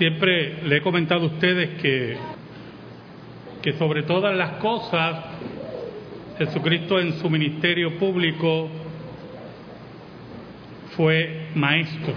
Siempre 0.00 0.62
le 0.64 0.78
he 0.78 0.80
comentado 0.80 1.24
a 1.24 1.26
ustedes 1.26 1.78
que, 1.78 2.16
que 3.60 3.74
sobre 3.74 4.04
todas 4.04 4.34
las 4.34 4.52
cosas, 4.52 5.26
Jesucristo 6.38 6.98
en 6.98 7.12
su 7.18 7.28
ministerio 7.28 7.98
público 7.98 8.70
fue 10.96 11.48
maestro. 11.54 12.14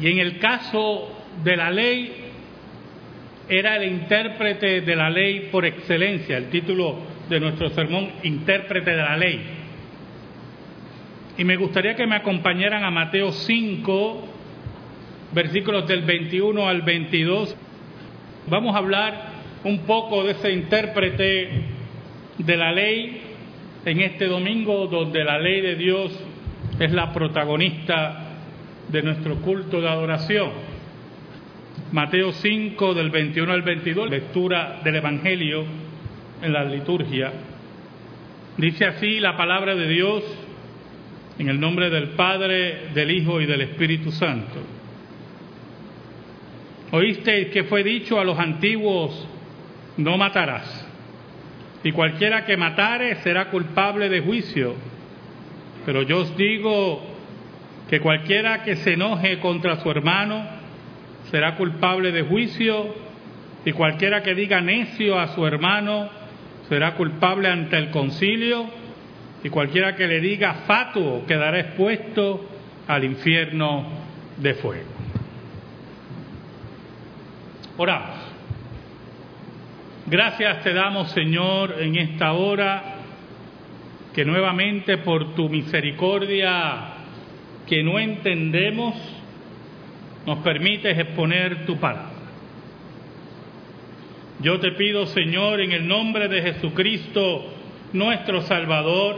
Y 0.00 0.08
en 0.08 0.18
el 0.18 0.40
caso 0.40 1.08
de 1.44 1.56
la 1.56 1.70
ley, 1.70 2.12
era 3.48 3.76
el 3.76 3.92
intérprete 3.92 4.80
de 4.80 4.96
la 4.96 5.08
ley 5.08 5.50
por 5.52 5.64
excelencia, 5.66 6.36
el 6.36 6.50
título 6.50 6.98
de 7.28 7.38
nuestro 7.38 7.68
sermón, 7.70 8.10
intérprete 8.24 8.90
de 8.90 8.96
la 8.96 9.16
ley. 9.16 9.40
Y 11.38 11.44
me 11.44 11.54
gustaría 11.54 11.94
que 11.94 12.08
me 12.08 12.16
acompañaran 12.16 12.82
a 12.82 12.90
Mateo 12.90 13.30
5, 13.30 14.33
versículos 15.34 15.86
del 15.88 16.02
21 16.02 16.68
al 16.68 16.82
22. 16.82 17.56
Vamos 18.46 18.74
a 18.74 18.78
hablar 18.78 19.32
un 19.64 19.80
poco 19.80 20.22
de 20.22 20.32
ese 20.32 20.52
intérprete 20.52 21.48
de 22.38 22.56
la 22.56 22.72
ley 22.72 23.20
en 23.84 24.00
este 24.00 24.26
domingo 24.26 24.86
donde 24.86 25.24
la 25.24 25.38
ley 25.38 25.60
de 25.60 25.74
Dios 25.74 26.12
es 26.78 26.92
la 26.92 27.12
protagonista 27.12 28.24
de 28.88 29.02
nuestro 29.02 29.36
culto 29.36 29.80
de 29.80 29.88
adoración. 29.88 30.50
Mateo 31.90 32.32
5 32.32 32.94
del 32.94 33.10
21 33.10 33.52
al 33.52 33.62
22, 33.62 34.10
lectura 34.10 34.80
del 34.84 34.96
Evangelio 34.96 35.64
en 36.42 36.52
la 36.52 36.64
liturgia. 36.64 37.32
Dice 38.56 38.84
así 38.84 39.18
la 39.20 39.36
palabra 39.36 39.74
de 39.74 39.88
Dios 39.88 40.22
en 41.38 41.48
el 41.48 41.58
nombre 41.58 41.90
del 41.90 42.10
Padre, 42.10 42.88
del 42.94 43.10
Hijo 43.10 43.40
y 43.40 43.46
del 43.46 43.62
Espíritu 43.62 44.12
Santo. 44.12 44.73
Oíste 46.94 47.50
que 47.50 47.64
fue 47.64 47.82
dicho 47.82 48.20
a 48.20 48.24
los 48.24 48.38
antiguos, 48.38 49.26
no 49.96 50.16
matarás, 50.16 50.86
y 51.82 51.90
cualquiera 51.90 52.44
que 52.44 52.56
matare 52.56 53.16
será 53.16 53.50
culpable 53.50 54.08
de 54.08 54.20
juicio. 54.20 54.76
Pero 55.84 56.02
yo 56.02 56.20
os 56.20 56.36
digo 56.36 57.02
que 57.90 57.98
cualquiera 57.98 58.62
que 58.62 58.76
se 58.76 58.92
enoje 58.92 59.40
contra 59.40 59.80
su 59.80 59.90
hermano 59.90 60.46
será 61.32 61.56
culpable 61.56 62.12
de 62.12 62.22
juicio, 62.22 62.94
y 63.64 63.72
cualquiera 63.72 64.22
que 64.22 64.36
diga 64.36 64.60
necio 64.60 65.18
a 65.18 65.34
su 65.34 65.44
hermano 65.44 66.08
será 66.68 66.94
culpable 66.94 67.48
ante 67.48 67.76
el 67.76 67.90
concilio, 67.90 68.66
y 69.42 69.48
cualquiera 69.48 69.96
que 69.96 70.06
le 70.06 70.20
diga 70.20 70.62
fatuo 70.64 71.26
quedará 71.26 71.58
expuesto 71.58 72.48
al 72.86 73.02
infierno 73.02 73.84
de 74.36 74.54
fuego. 74.54 74.93
Oramos. 77.76 78.16
Gracias 80.06 80.62
te 80.62 80.72
damos, 80.72 81.10
Señor, 81.10 81.74
en 81.80 81.96
esta 81.96 82.32
hora, 82.34 82.82
que 84.14 84.24
nuevamente 84.24 84.98
por 84.98 85.34
tu 85.34 85.48
misericordia 85.48 86.92
que 87.66 87.82
no 87.82 87.98
entendemos, 87.98 88.94
nos 90.24 90.38
permites 90.38 90.96
exponer 90.96 91.66
tu 91.66 91.76
palabra. 91.78 92.12
Yo 94.40 94.60
te 94.60 94.72
pido, 94.72 95.06
Señor, 95.06 95.60
en 95.60 95.72
el 95.72 95.88
nombre 95.88 96.28
de 96.28 96.42
Jesucristo, 96.42 97.52
nuestro 97.92 98.42
Salvador, 98.42 99.16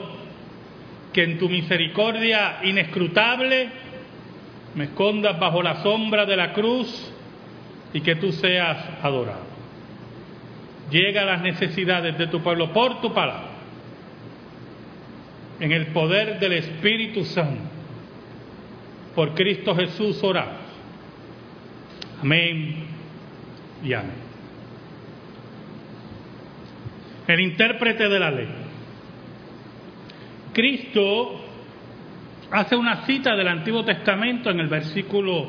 que 1.12 1.24
en 1.24 1.38
tu 1.38 1.50
misericordia 1.50 2.60
inescrutable 2.62 3.68
me 4.74 4.84
escondas 4.84 5.38
bajo 5.38 5.62
la 5.62 5.82
sombra 5.82 6.24
de 6.24 6.36
la 6.36 6.54
cruz 6.54 7.12
y 7.96 8.02
que 8.02 8.14
tú 8.14 8.30
seas 8.30 8.76
adorado. 9.02 9.46
Llega 10.90 11.22
a 11.22 11.24
las 11.24 11.40
necesidades 11.40 12.18
de 12.18 12.26
tu 12.26 12.42
pueblo 12.42 12.70
por 12.70 13.00
tu 13.00 13.14
palabra, 13.14 13.52
en 15.60 15.72
el 15.72 15.86
poder 15.86 16.38
del 16.38 16.52
Espíritu 16.52 17.24
Santo. 17.24 17.62
Por 19.14 19.32
Cristo 19.34 19.74
Jesús 19.74 20.22
oramos. 20.22 20.60
Amén 22.20 22.84
y 23.82 23.94
amén. 23.94 24.26
El 27.28 27.40
intérprete 27.40 28.10
de 28.10 28.18
la 28.18 28.30
ley. 28.30 28.48
Cristo 30.52 31.40
hace 32.50 32.76
una 32.76 33.06
cita 33.06 33.34
del 33.34 33.48
Antiguo 33.48 33.86
Testamento 33.86 34.50
en 34.50 34.60
el 34.60 34.68
versículo 34.68 35.48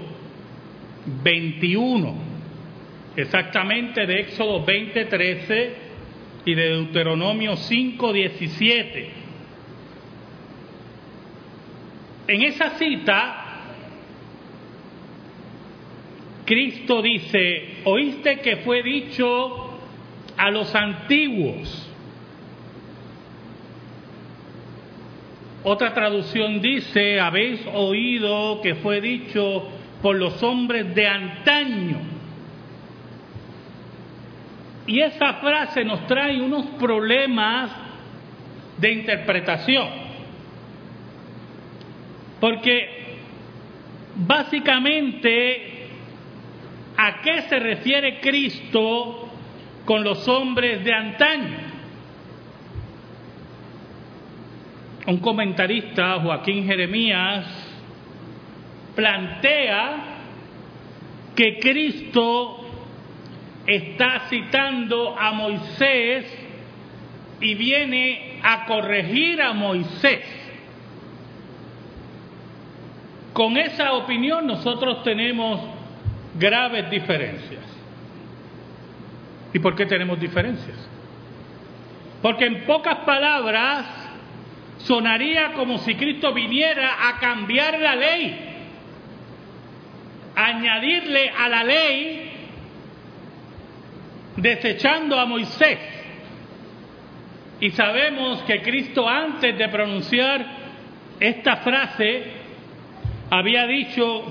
21, 1.23 2.26
exactamente 3.17 4.05
de 4.05 4.21
Éxodo 4.21 4.65
20:13 4.65 5.73
y 6.45 6.55
de 6.55 6.69
Deuteronomio 6.69 7.57
5:17. 7.57 9.09
En 12.29 12.41
esa 12.43 12.69
cita, 12.71 13.43
Cristo 16.45 17.01
dice, 17.01 17.81
oíste 17.83 18.39
que 18.39 18.57
fue 18.57 18.81
dicho 18.83 19.79
a 20.37 20.49
los 20.51 20.73
antiguos, 20.75 21.87
Otra 25.69 25.93
traducción 25.93 26.61
dice, 26.61 27.19
habéis 27.19 27.59
oído 27.73 28.61
que 28.61 28.75
fue 28.75 29.01
dicho 29.01 29.67
por 30.01 30.15
los 30.15 30.41
hombres 30.41 30.95
de 30.95 31.05
antaño. 31.05 32.16
Y 34.87 35.01
esa 35.01 35.35
frase 35.35 35.83
nos 35.83 36.07
trae 36.07 36.41
unos 36.41 36.65
problemas 36.79 37.71
de 38.77 38.91
interpretación. 38.93 39.87
Porque 42.39 43.17
básicamente, 44.15 45.89
¿a 46.97 47.21
qué 47.21 47.41
se 47.43 47.59
refiere 47.59 48.19
Cristo 48.21 49.29
con 49.85 50.03
los 50.03 50.27
hombres 50.27 50.83
de 50.83 50.93
antaño? 50.93 51.67
un 55.07 55.19
comentarista, 55.19 56.19
Joaquín 56.19 56.65
Jeremías, 56.65 57.45
plantea 58.93 60.03
que 61.33 61.59
Cristo 61.59 62.66
está 63.67 64.21
citando 64.29 65.19
a 65.19 65.33
Moisés 65.33 66.25
y 67.41 67.53
viene 67.55 68.39
a 68.41 68.65
corregir 68.65 69.41
a 69.41 69.53
Moisés. 69.53 70.23
Con 73.33 73.57
esa 73.57 73.93
opinión 73.93 74.47
nosotros 74.47 75.03
tenemos 75.03 75.59
graves 76.39 76.89
diferencias. 76.89 77.63
¿Y 79.53 79.59
por 79.59 79.75
qué 79.75 79.85
tenemos 79.85 80.19
diferencias? 80.19 80.77
Porque 82.21 82.45
en 82.45 82.65
pocas 82.65 82.97
palabras 82.99 83.85
sonaría 84.79 85.53
como 85.53 85.77
si 85.79 85.95
Cristo 85.95 86.33
viniera 86.33 87.09
a 87.09 87.19
cambiar 87.19 87.79
la 87.79 87.95
ley, 87.95 88.39
añadirle 90.35 91.29
a 91.29 91.49
la 91.49 91.63
ley, 91.63 92.26
desechando 94.37 95.19
a 95.19 95.25
Moisés. 95.25 95.79
Y 97.59 97.71
sabemos 97.71 98.43
que 98.43 98.61
Cristo 98.61 99.07
antes 99.07 99.57
de 99.57 99.67
pronunciar 99.67 100.45
esta 101.19 101.57
frase 101.57 102.23
había 103.29 103.65
dicho 103.65 104.23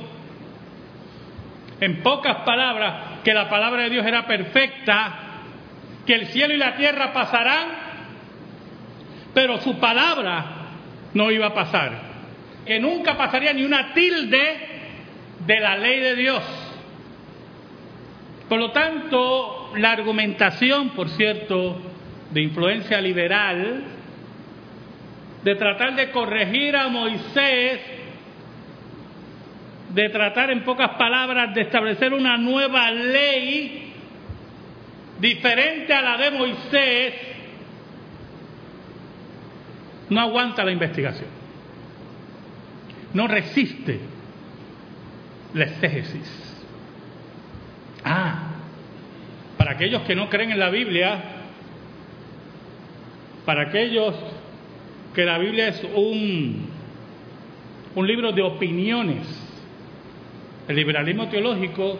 en 1.81 2.03
pocas 2.03 2.39
palabras 2.39 3.21
que 3.25 3.35
la 3.35 3.51
palabra 3.51 3.83
de 3.83 3.91
Dios 3.91 4.07
era 4.07 4.27
perfecta, 4.27 5.15
que 6.07 6.15
el 6.15 6.27
cielo 6.29 6.55
y 6.55 6.59
la 6.59 6.77
tierra 6.77 7.13
pasarán, 7.13 7.69
pero 9.35 9.59
su 9.59 9.79
palabra 9.79 10.45
no 11.13 11.31
iba 11.31 11.49
a 11.49 11.55
pasar, 11.55 11.93
que 12.65 12.79
nunca 12.79 13.17
pasaría 13.17 13.53
ni 13.53 13.65
una 13.65 13.93
tilde 13.93 14.57
de 15.45 15.61
la 15.61 15.77
ley 15.77 15.99
de 15.99 16.15
Dios. 16.15 16.66
Por 18.49 18.59
lo 18.61 18.71
tanto, 18.71 19.73
la 19.77 19.93
argumentación, 19.93 20.91
por 20.91 21.09
cierto, 21.11 21.81
de 22.31 22.43
influencia 22.43 23.01
liberal, 23.01 23.85
de 25.43 25.55
tratar 25.55 25.97
de 25.97 26.11
corregir 26.11 26.77
a 26.77 26.89
Moisés, 26.89 27.81
de 29.95 30.09
tratar 30.11 30.51
en 30.51 30.65
pocas 30.65 30.91
palabras 30.99 31.55
de 31.55 31.63
establecer 31.63 32.13
una 32.13 32.37
nueva 32.37 32.91
ley 32.91 33.93
diferente 35.19 35.93
a 35.93 36.03
la 36.03 36.17
de 36.17 36.31
Moisés, 36.31 37.15
no 40.11 40.21
aguanta 40.21 40.65
la 40.65 40.73
investigación, 40.73 41.29
no 43.13 43.27
resiste 43.27 44.01
la 45.55 45.65
exégesis. 45.65 46.47
Ah, 48.05 48.51
para 49.57 49.65
aquellos 49.77 50.03
que 50.03 50.15
no 50.15 50.31
creen 50.31 50.53
en 50.53 50.59
la 50.59 50.71
Biblia, 50.71 51.23
para 53.45 53.69
aquellos 53.69 54.15
que 55.15 55.25
la 55.25 55.37
Biblia 55.37 55.69
es 55.69 55.85
un, 55.95 56.67
un 57.95 58.07
libro 58.07 58.33
de 58.33 58.43
opiniones, 58.43 59.27
el 60.67 60.77
liberalismo 60.77 61.29
teológico 61.29 61.99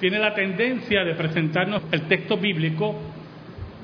tiene 0.00 0.18
la 0.18 0.34
tendencia 0.34 1.04
de 1.04 1.14
presentarnos 1.14 1.82
el 1.92 2.02
texto 2.08 2.38
bíblico 2.38 2.94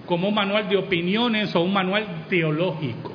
como 0.06 0.28
un 0.28 0.34
manual 0.34 0.68
de 0.68 0.78
opiniones 0.78 1.54
o 1.54 1.60
un 1.60 1.75
manual 1.75 2.25
teológico. 2.28 3.12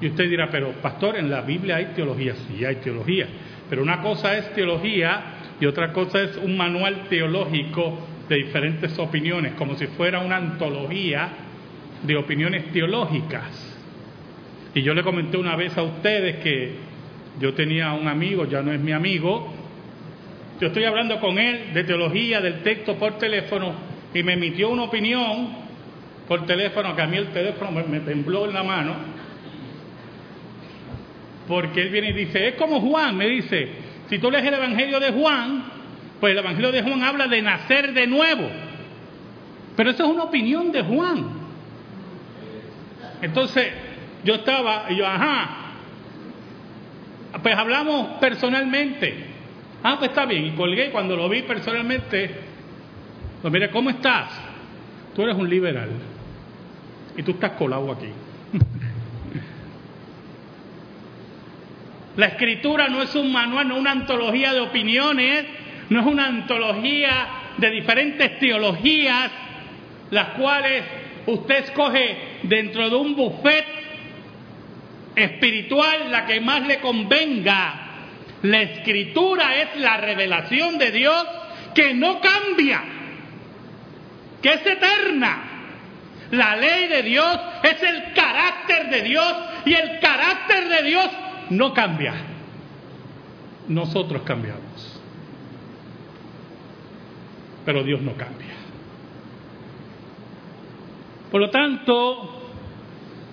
Y 0.00 0.06
usted 0.06 0.30
dirá, 0.30 0.48
pero 0.48 0.72
pastor, 0.80 1.16
en 1.16 1.28
la 1.28 1.40
Biblia 1.42 1.76
hay 1.76 1.86
teología, 1.86 2.34
sí 2.34 2.64
hay 2.64 2.76
teología, 2.76 3.26
pero 3.68 3.82
una 3.82 4.00
cosa 4.00 4.38
es 4.38 4.54
teología 4.54 5.39
y 5.60 5.66
otra 5.66 5.92
cosa 5.92 6.22
es 6.22 6.36
un 6.38 6.56
manual 6.56 7.08
teológico 7.10 7.98
de 8.28 8.36
diferentes 8.36 8.98
opiniones, 8.98 9.52
como 9.54 9.76
si 9.76 9.86
fuera 9.88 10.20
una 10.20 10.36
antología 10.36 11.28
de 12.02 12.16
opiniones 12.16 12.72
teológicas. 12.72 13.76
Y 14.74 14.82
yo 14.82 14.94
le 14.94 15.02
comenté 15.02 15.36
una 15.36 15.56
vez 15.56 15.76
a 15.76 15.82
ustedes 15.82 16.36
que 16.36 16.72
yo 17.38 17.52
tenía 17.52 17.92
un 17.92 18.08
amigo, 18.08 18.46
ya 18.46 18.62
no 18.62 18.72
es 18.72 18.80
mi 18.80 18.92
amigo, 18.92 19.52
yo 20.60 20.68
estoy 20.68 20.84
hablando 20.84 21.20
con 21.20 21.38
él 21.38 21.74
de 21.74 21.84
teología, 21.84 22.40
del 22.40 22.62
texto 22.62 22.96
por 22.96 23.18
teléfono, 23.18 23.74
y 24.14 24.22
me 24.22 24.34
emitió 24.34 24.70
una 24.70 24.84
opinión 24.84 25.48
por 26.26 26.46
teléfono, 26.46 26.96
que 26.96 27.02
a 27.02 27.06
mí 27.06 27.18
el 27.18 27.28
teléfono 27.28 27.70
me, 27.70 27.82
me 27.82 28.00
tembló 28.00 28.46
en 28.46 28.54
la 28.54 28.62
mano, 28.62 28.94
porque 31.48 31.82
él 31.82 31.90
viene 31.90 32.10
y 32.10 32.12
dice, 32.12 32.48
es 32.48 32.54
como 32.54 32.80
Juan, 32.80 33.16
me 33.16 33.26
dice, 33.26 33.68
si 34.10 34.18
tú 34.18 34.28
lees 34.30 34.44
el 34.44 34.54
Evangelio 34.54 34.98
de 34.98 35.12
Juan, 35.12 35.62
pues 36.18 36.32
el 36.32 36.38
Evangelio 36.38 36.72
de 36.72 36.82
Juan 36.82 37.02
habla 37.04 37.28
de 37.28 37.40
nacer 37.40 37.94
de 37.94 38.08
nuevo. 38.08 38.50
Pero 39.76 39.90
eso 39.90 40.02
es 40.02 40.10
una 40.10 40.24
opinión 40.24 40.72
de 40.72 40.82
Juan. 40.82 41.26
Entonces, 43.22 43.68
yo 44.24 44.34
estaba, 44.34 44.86
y 44.90 44.96
yo, 44.96 45.06
ajá, 45.06 45.56
pues 47.40 47.56
hablamos 47.56 48.18
personalmente. 48.18 49.26
Ah, 49.84 49.96
pues 49.98 50.10
está 50.10 50.26
bien, 50.26 50.44
y 50.44 50.50
colgué, 50.50 50.90
cuando 50.90 51.16
lo 51.16 51.28
vi 51.28 51.42
personalmente, 51.42 52.30
pues 53.40 53.52
mire, 53.52 53.70
¿cómo 53.70 53.90
estás? 53.90 54.28
Tú 55.14 55.22
eres 55.22 55.36
un 55.36 55.48
liberal, 55.48 55.90
y 57.16 57.22
tú 57.22 57.30
estás 57.30 57.52
colado 57.52 57.92
aquí. 57.92 58.08
La 62.16 62.26
escritura 62.26 62.88
no 62.88 63.02
es 63.02 63.14
un 63.14 63.32
manual, 63.32 63.68
no 63.68 63.74
es 63.74 63.80
una 63.80 63.92
antología 63.92 64.52
de 64.52 64.60
opiniones, 64.60 65.44
no 65.88 66.00
es 66.00 66.06
una 66.06 66.26
antología 66.26 67.28
de 67.56 67.70
diferentes 67.70 68.38
teologías, 68.38 69.30
las 70.10 70.28
cuales 70.30 70.82
usted 71.26 71.64
escoge 71.64 72.16
dentro 72.42 72.90
de 72.90 72.96
un 72.96 73.14
buffet 73.14 73.64
espiritual 75.14 76.10
la 76.10 76.26
que 76.26 76.40
más 76.40 76.66
le 76.66 76.80
convenga. 76.80 77.86
La 78.42 78.62
escritura 78.62 79.56
es 79.56 79.80
la 79.80 79.98
revelación 79.98 80.78
de 80.78 80.90
Dios 80.90 81.26
que 81.74 81.94
no 81.94 82.20
cambia, 82.20 82.82
que 84.42 84.48
es 84.48 84.66
eterna. 84.66 85.44
La 86.30 86.56
ley 86.56 86.88
de 86.88 87.02
Dios 87.02 87.38
es 87.62 87.82
el 87.82 88.12
carácter 88.14 88.88
de 88.88 89.02
Dios 89.02 89.34
y 89.64 89.74
el 89.74 89.98
carácter 90.00 90.68
de 90.68 90.82
Dios 90.84 91.08
no 91.50 91.74
cambia. 91.74 92.14
Nosotros 93.68 94.22
cambiamos. 94.22 95.00
Pero 97.64 97.84
Dios 97.84 98.00
no 98.00 98.12
cambia. 98.12 98.48
Por 101.30 101.40
lo 101.40 101.50
tanto, 101.50 102.40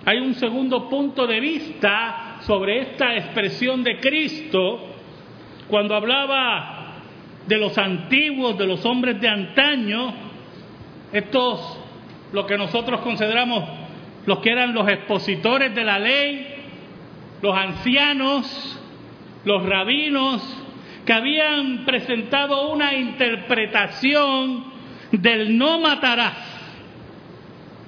hay 0.05 0.19
un 0.19 0.35
segundo 0.35 0.89
punto 0.89 1.25
de 1.25 1.39
vista 1.39 2.37
sobre 2.41 2.81
esta 2.81 3.15
expresión 3.15 3.83
de 3.83 3.99
Cristo 3.99 4.79
cuando 5.67 5.95
hablaba 5.95 6.93
de 7.47 7.57
los 7.57 7.77
antiguos, 7.77 8.57
de 8.57 8.67
los 8.67 8.85
hombres 8.85 9.19
de 9.19 9.27
antaño, 9.27 10.13
estos, 11.11 11.79
lo 12.33 12.45
que 12.45 12.57
nosotros 12.57 13.01
consideramos 13.01 13.63
los 14.25 14.39
que 14.39 14.51
eran 14.51 14.73
los 14.73 14.87
expositores 14.87 15.73
de 15.73 15.83
la 15.83 15.97
ley, 15.97 16.56
los 17.41 17.55
ancianos, 17.55 18.79
los 19.45 19.65
rabinos, 19.65 20.41
que 21.05 21.13
habían 21.13 21.85
presentado 21.85 22.69
una 22.71 22.93
interpretación 22.93 24.65
del 25.11 25.57
no 25.57 25.79
matarás, 25.79 26.35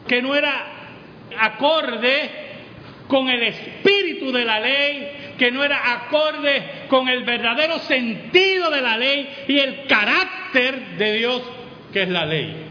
que 0.07 0.21
no 0.21 0.35
era 0.35 0.79
acorde 1.37 2.29
con 3.07 3.29
el 3.29 3.43
espíritu 3.43 4.31
de 4.31 4.45
la 4.45 4.59
ley, 4.59 5.35
que 5.37 5.51
no 5.51 5.63
era 5.63 5.93
acorde 5.93 6.85
con 6.87 7.09
el 7.09 7.23
verdadero 7.23 7.79
sentido 7.79 8.69
de 8.69 8.81
la 8.81 8.97
ley 8.97 9.29
y 9.47 9.57
el 9.57 9.85
carácter 9.87 10.97
de 10.97 11.13
Dios, 11.13 11.41
que 11.91 12.03
es 12.03 12.09
la 12.09 12.25
ley. 12.25 12.65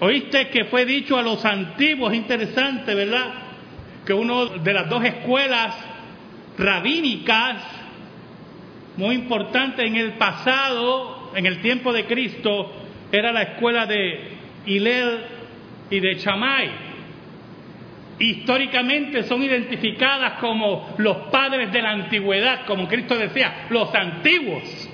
Oíste 0.00 0.48
que 0.48 0.64
fue 0.64 0.84
dicho 0.84 1.18
a 1.18 1.22
los 1.22 1.44
antiguos, 1.44 2.14
interesante, 2.14 2.94
¿verdad? 2.94 3.47
Que 4.08 4.14
una 4.14 4.46
de 4.64 4.72
las 4.72 4.88
dos 4.88 5.04
escuelas 5.04 5.76
rabínicas 6.56 7.62
muy 8.96 9.16
importantes 9.16 9.84
en 9.84 9.96
el 9.96 10.14
pasado, 10.14 11.30
en 11.34 11.44
el 11.44 11.60
tiempo 11.60 11.92
de 11.92 12.06
Cristo, 12.06 12.72
era 13.12 13.32
la 13.32 13.42
escuela 13.42 13.84
de 13.84 14.30
Hillel 14.64 15.26
y 15.90 16.00
de 16.00 16.16
Chamay. 16.16 16.70
Históricamente 18.18 19.24
son 19.24 19.42
identificadas 19.42 20.40
como 20.40 20.94
los 20.96 21.28
padres 21.30 21.70
de 21.70 21.82
la 21.82 21.90
antigüedad, 21.90 22.64
como 22.64 22.88
Cristo 22.88 23.14
decía, 23.14 23.66
los 23.68 23.94
antiguos. 23.94 24.88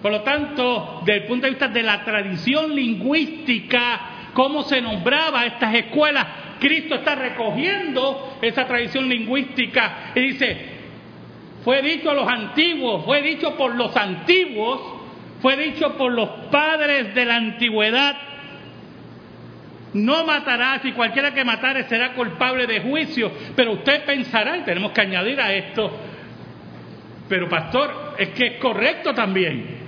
Por 0.00 0.10
lo 0.10 0.22
tanto, 0.22 1.02
desde 1.04 1.20
el 1.20 1.26
punto 1.26 1.44
de 1.44 1.50
vista 1.50 1.68
de 1.68 1.82
la 1.82 2.02
tradición 2.02 2.74
lingüística, 2.74 4.00
cómo 4.32 4.62
se 4.62 4.80
nombraba 4.80 5.44
estas 5.44 5.74
escuelas, 5.74 6.26
Cristo 6.64 6.94
está 6.94 7.14
recogiendo 7.14 8.38
esa 8.40 8.66
tradición 8.66 9.06
lingüística 9.06 10.12
y 10.14 10.20
dice, 10.20 10.56
fue 11.62 11.82
dicho 11.82 12.10
a 12.10 12.14
los 12.14 12.26
antiguos, 12.26 13.04
fue 13.04 13.20
dicho 13.20 13.54
por 13.54 13.74
los 13.74 13.94
antiguos, 13.94 14.80
fue 15.42 15.58
dicho 15.58 15.94
por 15.98 16.10
los 16.10 16.26
padres 16.50 17.14
de 17.14 17.24
la 17.26 17.36
antigüedad, 17.36 18.16
no 19.92 20.24
matarás 20.24 20.82
y 20.86 20.92
cualquiera 20.92 21.34
que 21.34 21.44
matare 21.44 21.84
será 21.84 22.14
culpable 22.14 22.66
de 22.66 22.80
juicio. 22.80 23.30
Pero 23.54 23.72
usted 23.72 24.02
pensará, 24.06 24.56
y 24.56 24.62
tenemos 24.62 24.92
que 24.92 25.02
añadir 25.02 25.38
a 25.42 25.52
esto, 25.52 25.94
pero 27.28 27.46
pastor, 27.46 28.14
es 28.18 28.30
que 28.30 28.46
es 28.46 28.58
correcto 28.58 29.12
también, 29.12 29.80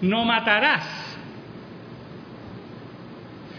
no 0.00 0.24
matarás. 0.24 1.06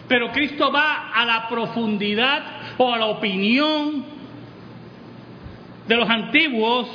Pero 0.08 0.32
Cristo 0.32 0.72
va 0.72 1.12
a 1.14 1.26
la 1.26 1.48
profundidad 1.48 2.57
o 2.78 2.94
a 2.94 2.98
la 2.98 3.06
opinión 3.08 4.04
de 5.88 5.96
los 5.96 6.10
antiguos 6.10 6.88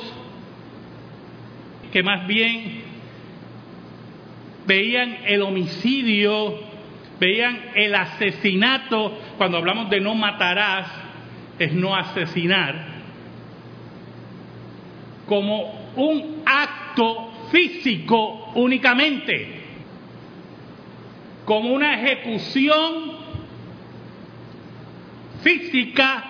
que 1.91 2.03
más 2.03 2.25
bien 2.27 2.81
veían 4.65 5.17
el 5.25 5.41
homicidio, 5.41 6.59
veían 7.19 7.59
el 7.75 7.93
asesinato, 7.93 9.17
cuando 9.37 9.57
hablamos 9.57 9.89
de 9.89 9.99
no 9.99 10.15
matarás, 10.15 10.87
es 11.59 11.73
no 11.73 11.95
asesinar, 11.95 12.87
como 15.27 15.91
un 15.95 16.43
acto 16.45 17.31
físico 17.51 18.51
únicamente 18.55 19.63
como 21.45 21.73
una 21.73 21.95
ejecución 21.95 23.22
física, 25.43 26.23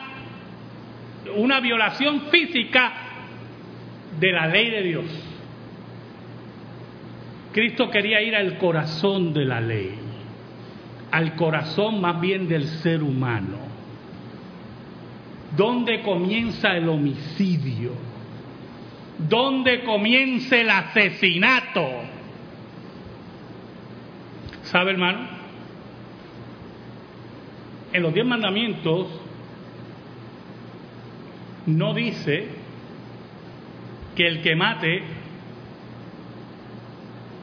una 1.36 1.60
violación 1.60 2.24
física 2.30 2.92
de 4.20 4.32
la 4.32 4.48
ley 4.48 4.70
de 4.70 4.82
Dios. 4.82 5.06
Cristo 7.54 7.90
quería 7.90 8.22
ir 8.22 8.36
al 8.36 8.58
corazón 8.58 9.34
de 9.34 9.46
la 9.46 9.62
ley, 9.62 9.94
al 11.12 11.36
corazón 11.36 12.02
más 12.02 12.20
bien 12.20 12.48
del 12.48 12.66
ser 12.66 13.04
humano. 13.04 13.58
¿Dónde 15.56 16.02
comienza 16.02 16.76
el 16.76 16.90
homicidio? 16.90 17.92
¿Dónde 19.30 19.84
comienza 19.84 20.58
el 20.58 20.70
asesinato? 20.70 21.88
¿Sabe, 24.64 24.92
hermano? 24.92 25.33
En 27.94 28.02
los 28.02 28.14
diez 28.14 28.26
mandamientos 28.26 29.08
no 31.68 31.94
dice 31.94 32.48
que 34.16 34.28
el 34.28 34.42
que 34.42 34.56
mate 34.56 35.04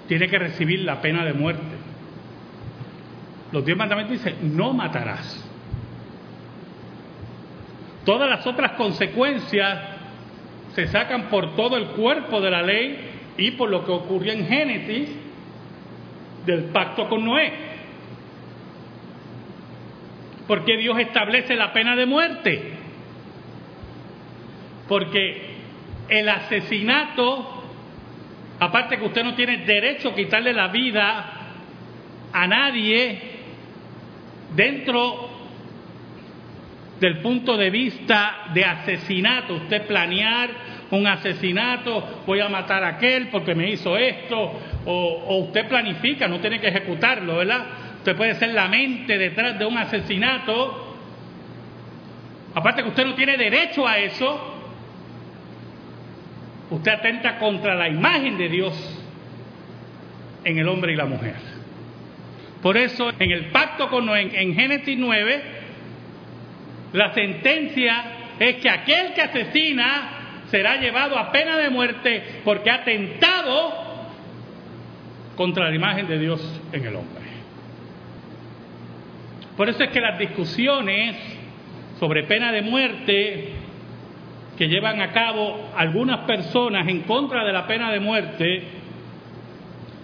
tiene 0.08 0.28
que 0.28 0.38
recibir 0.38 0.80
la 0.80 1.00
pena 1.00 1.24
de 1.24 1.32
muerte. 1.34 1.62
Los 3.52 3.64
diez 3.64 3.78
mandamientos 3.78 4.18
dicen, 4.18 4.56
no 4.56 4.72
matarás. 4.72 5.48
Todas 8.04 8.28
las 8.28 8.44
otras 8.44 8.72
consecuencias 8.72 9.78
se 10.74 10.88
sacan 10.88 11.28
por 11.28 11.54
todo 11.54 11.76
el 11.76 11.86
cuerpo 11.88 12.40
de 12.40 12.50
la 12.50 12.62
ley 12.62 12.98
y 13.36 13.52
por 13.52 13.70
lo 13.70 13.84
que 13.84 13.92
ocurrió 13.92 14.32
en 14.32 14.46
Génesis 14.46 15.10
del 16.44 16.64
pacto 16.64 17.08
con 17.08 17.24
Noé. 17.24 17.69
Porque 20.50 20.76
Dios 20.76 20.98
establece 20.98 21.54
la 21.54 21.72
pena 21.72 21.94
de 21.94 22.06
muerte. 22.06 22.72
Porque 24.88 25.42
el 26.08 26.28
asesinato, 26.28 27.62
aparte 28.58 28.98
que 28.98 29.04
usted 29.04 29.22
no 29.22 29.36
tiene 29.36 29.58
derecho 29.58 30.08
a 30.08 30.14
quitarle 30.16 30.52
la 30.52 30.66
vida 30.66 31.24
a 32.32 32.46
nadie 32.48 33.20
dentro 34.56 35.30
del 36.98 37.18
punto 37.18 37.56
de 37.56 37.70
vista 37.70 38.46
de 38.52 38.64
asesinato, 38.64 39.54
usted 39.54 39.86
planear 39.86 40.50
un 40.90 41.06
asesinato, 41.06 42.24
voy 42.26 42.40
a 42.40 42.48
matar 42.48 42.82
a 42.82 42.88
aquel 42.96 43.28
porque 43.28 43.54
me 43.54 43.70
hizo 43.70 43.96
esto, 43.96 44.60
o, 44.84 45.44
usted 45.46 45.68
planifica, 45.68 46.26
no 46.26 46.40
tiene 46.40 46.58
que 46.58 46.66
ejecutarlo, 46.66 47.36
¿verdad? 47.36 47.66
Usted 48.00 48.16
puede 48.16 48.34
ser 48.36 48.54
la 48.54 48.66
mente 48.66 49.18
detrás 49.18 49.58
de 49.58 49.66
un 49.66 49.76
asesinato, 49.76 50.96
aparte 52.54 52.82
que 52.82 52.88
usted 52.88 53.04
no 53.04 53.14
tiene 53.14 53.36
derecho 53.36 53.86
a 53.86 53.98
eso, 53.98 54.54
usted 56.70 56.92
atenta 56.92 57.38
contra 57.38 57.74
la 57.74 57.90
imagen 57.90 58.38
de 58.38 58.48
Dios 58.48 58.74
en 60.44 60.56
el 60.56 60.66
hombre 60.66 60.94
y 60.94 60.96
la 60.96 61.04
mujer. 61.04 61.34
Por 62.62 62.78
eso 62.78 63.12
en 63.18 63.32
el 63.32 63.50
pacto 63.50 63.90
con 63.90 64.06
Noé, 64.06 64.30
en 64.32 64.54
Génesis 64.54 64.96
9, 64.98 65.42
la 66.94 67.12
sentencia 67.12 68.04
es 68.38 68.56
que 68.56 68.70
aquel 68.70 69.12
que 69.12 69.20
asesina 69.20 70.46
será 70.50 70.78
llevado 70.78 71.18
a 71.18 71.30
pena 71.30 71.58
de 71.58 71.68
muerte 71.68 72.40
porque 72.44 72.70
ha 72.70 72.76
atentado 72.76 73.90
contra 75.36 75.68
la 75.68 75.74
imagen 75.74 76.08
de 76.08 76.18
Dios 76.18 76.62
en 76.72 76.86
el 76.86 76.96
hombre. 76.96 77.19
Por 79.60 79.68
eso 79.68 79.84
es 79.84 79.90
que 79.90 80.00
las 80.00 80.18
discusiones 80.18 81.16
sobre 81.98 82.22
pena 82.22 82.50
de 82.50 82.62
muerte 82.62 83.48
que 84.56 84.68
llevan 84.68 85.02
a 85.02 85.12
cabo 85.12 85.70
algunas 85.76 86.20
personas 86.20 86.88
en 86.88 87.02
contra 87.02 87.44
de 87.44 87.52
la 87.52 87.66
pena 87.66 87.92
de 87.92 88.00
muerte, 88.00 88.62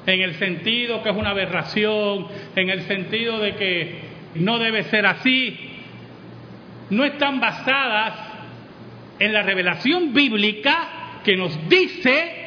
en 0.05 0.21
el 0.21 0.35
sentido 0.35 1.03
que 1.03 1.09
es 1.09 1.17
una 1.17 1.31
aberración, 1.31 2.27
en 2.55 2.69
el 2.69 2.83
sentido 2.83 3.39
de 3.39 3.55
que 3.55 4.01
no 4.35 4.59
debe 4.59 4.83
ser 4.83 5.07
así, 5.07 5.57
no 6.91 7.05
están 7.05 7.41
basadas 7.41 8.13
en 9.19 9.33
la 9.33 9.43
revelación 9.43 10.13
bíblica 10.13 11.23
que 11.25 11.35
nos 11.35 11.67
dice 11.67 12.47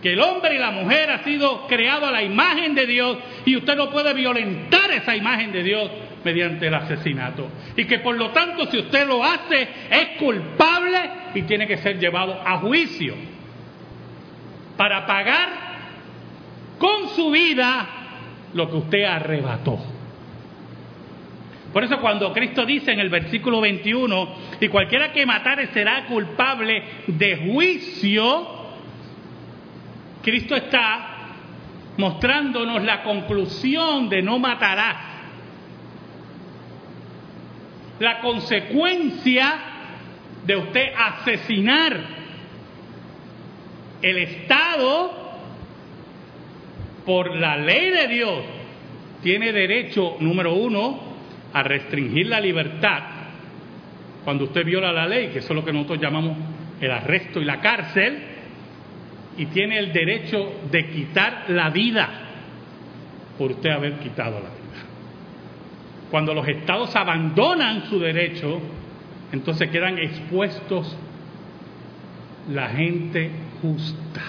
que 0.00 0.12
el 0.12 0.20
hombre 0.20 0.54
y 0.54 0.58
la 0.58 0.70
mujer 0.70 1.10
ha 1.10 1.24
sido 1.24 1.66
creado 1.66 2.06
a 2.06 2.12
la 2.12 2.22
imagen 2.22 2.74
de 2.76 2.86
Dios 2.86 3.18
y 3.46 3.56
usted 3.56 3.74
no 3.74 3.90
puede 3.90 4.12
violentar 4.12 4.92
esa 4.92 5.16
imagen 5.16 5.50
de 5.50 5.62
Dios 5.62 5.90
mediante 6.24 6.66
el 6.66 6.74
asesinato. 6.74 7.48
Y 7.76 7.84
que 7.84 7.98
por 7.98 8.16
lo 8.16 8.30
tanto 8.30 8.66
si 8.70 8.78
usted 8.78 9.06
lo 9.06 9.22
hace 9.22 9.68
es 9.90 10.18
culpable 10.18 10.98
y 11.34 11.42
tiene 11.42 11.66
que 11.66 11.78
ser 11.78 11.98
llevado 11.98 12.40
a 12.44 12.58
juicio 12.58 13.14
para 14.76 15.06
pagar 15.06 15.48
con 16.78 17.08
su 17.10 17.30
vida 17.30 17.86
lo 18.54 18.70
que 18.70 18.76
usted 18.76 19.04
arrebató. 19.04 19.78
Por 21.72 21.82
eso 21.82 22.00
cuando 22.00 22.32
Cristo 22.32 22.64
dice 22.64 22.92
en 22.92 23.00
el 23.00 23.08
versículo 23.08 23.60
21, 23.60 24.36
y 24.60 24.68
cualquiera 24.68 25.10
que 25.12 25.26
matare 25.26 25.66
será 25.68 26.06
culpable 26.06 26.82
de 27.08 27.36
juicio, 27.52 28.46
Cristo 30.22 30.54
está 30.54 31.14
mostrándonos 31.96 32.82
la 32.84 33.02
conclusión 33.02 34.08
de 34.08 34.22
no 34.22 34.38
matarás. 34.38 35.13
La 38.00 38.20
consecuencia 38.20 39.54
de 40.44 40.56
usted 40.56 40.92
asesinar 40.96 41.96
el 44.02 44.18
Estado 44.18 45.12
por 47.06 47.34
la 47.36 47.56
ley 47.56 47.90
de 47.90 48.08
Dios 48.08 48.44
tiene 49.22 49.52
derecho, 49.52 50.16
número 50.20 50.54
uno, 50.54 51.00
a 51.52 51.62
restringir 51.62 52.26
la 52.26 52.40
libertad 52.40 53.02
cuando 54.24 54.44
usted 54.44 54.64
viola 54.64 54.92
la 54.92 55.06
ley, 55.06 55.28
que 55.28 55.38
eso 55.38 55.52
es 55.52 55.56
lo 55.56 55.64
que 55.64 55.72
nosotros 55.72 56.00
llamamos 56.00 56.36
el 56.80 56.90
arresto 56.90 57.40
y 57.40 57.44
la 57.44 57.60
cárcel, 57.60 58.18
y 59.36 59.46
tiene 59.46 59.78
el 59.78 59.92
derecho 59.92 60.60
de 60.70 60.86
quitar 60.88 61.44
la 61.48 61.70
vida 61.70 62.08
por 63.38 63.52
usted 63.52 63.70
haber 63.70 63.94
quitado 63.98 64.40
la 64.40 64.50
vida. 64.50 64.63
Cuando 66.14 66.32
los 66.32 66.46
estados 66.46 66.94
abandonan 66.94 67.86
su 67.90 67.98
derecho, 67.98 68.60
entonces 69.32 69.68
quedan 69.68 69.98
expuestos 69.98 70.96
la 72.52 72.68
gente 72.68 73.32
justa. 73.60 74.22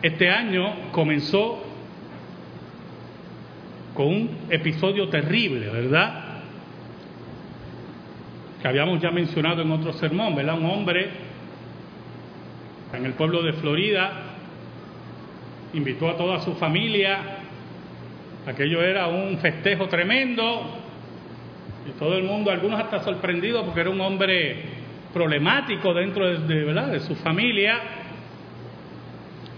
Este 0.00 0.30
año 0.30 0.92
comenzó 0.92 1.60
con 3.96 4.06
un 4.06 4.30
episodio 4.48 5.08
terrible, 5.08 5.68
¿verdad? 5.70 6.42
Que 8.62 8.68
habíamos 8.68 9.00
ya 9.00 9.10
mencionado 9.10 9.62
en 9.62 9.72
otro 9.72 9.92
sermón, 9.94 10.36
¿verdad? 10.36 10.56
Un 10.56 10.66
hombre 10.66 11.10
en 12.92 13.06
el 13.06 13.14
pueblo 13.14 13.42
de 13.42 13.54
Florida 13.54 14.12
invitó 15.72 16.08
a 16.10 16.16
toda 16.16 16.38
su 16.42 16.54
familia, 16.54 17.39
aquello 18.46 18.82
era 18.82 19.06
un 19.08 19.38
festejo 19.38 19.88
tremendo, 19.88 20.78
y 21.86 21.98
todo 21.98 22.16
el 22.16 22.24
mundo, 22.24 22.50
algunos 22.50 22.80
hasta 22.80 23.00
sorprendidos 23.00 23.64
porque 23.64 23.80
era 23.80 23.90
un 23.90 24.00
hombre 24.00 24.80
problemático 25.12 25.92
dentro 25.92 26.38
de, 26.38 27.00
su 27.00 27.14
familia, 27.16 27.80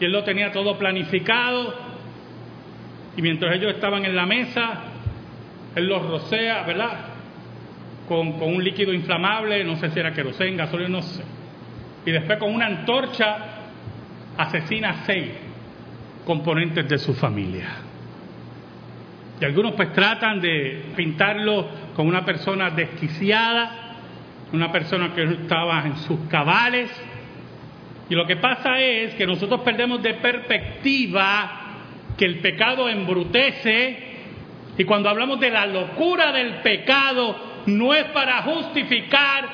y 0.01 0.05
él 0.05 0.13
lo 0.13 0.25
tenía 0.25 0.51
todo 0.51 0.79
planificado, 0.79 1.75
y 3.17 3.23
mientras 3.23 3.55
ellos 3.57 3.75
estaban 3.75 4.05
en 4.05 4.17
la 4.17 4.27
mesa, 4.27 4.85
él 5.75 5.87
los 5.87 6.03
rocea, 6.07 6.63
¿verdad? 6.65 7.07
Con, 8.09 8.33
con 8.39 8.55
un 8.55 8.65
líquido 8.65 8.93
inflamable, 8.93 9.63
no 9.65 9.77
sé 9.77 9.91
si 9.91 10.01
era 10.01 10.13
querosén, 10.13 10.57
gasolina, 10.57 10.89
no 10.89 11.03
sé. 11.03 11.23
Y 12.05 12.11
después 12.11 12.39
con 12.39 12.53
una 12.53 12.67
antorcha 12.67 13.37
asesina 14.37 14.91
a 14.91 15.05
seis 15.05 15.31
componentes 16.25 16.89
de 16.89 16.99
su 16.99 17.15
familia. 17.15 17.92
Y 19.43 19.45
algunos 19.45 19.73
pues 19.73 19.93
tratan 19.93 20.41
de 20.41 20.85
pintarlo 20.95 21.69
como 21.97 22.09
una 22.09 22.25
persona 22.25 22.71
desquiciada, 22.71 23.97
una 24.53 24.71
persona 24.71 25.13
que 25.17 25.25
estaba 25.25 25.85
en 25.85 25.97
sus 25.97 26.29
cabales. 26.29 26.89
Y 28.09 28.15
lo 28.15 28.25
que 28.25 28.37
pasa 28.37 28.79
es 28.79 29.15
que 29.15 29.27
nosotros 29.27 29.63
perdemos 29.63 30.01
de 30.01 30.15
perspectiva 30.15 31.61
que 32.17 32.25
el 32.25 32.39
pecado 32.39 32.89
embrutece 32.89 34.13
y 34.79 34.85
cuando 34.85 35.09
hablamos 35.09 35.41
de 35.41 35.51
la 35.51 35.67
locura 35.67 36.31
del 36.31 36.61
pecado 36.63 37.65
no 37.67 37.95
es 37.95 38.05
para 38.13 38.43
justificar 38.43 39.49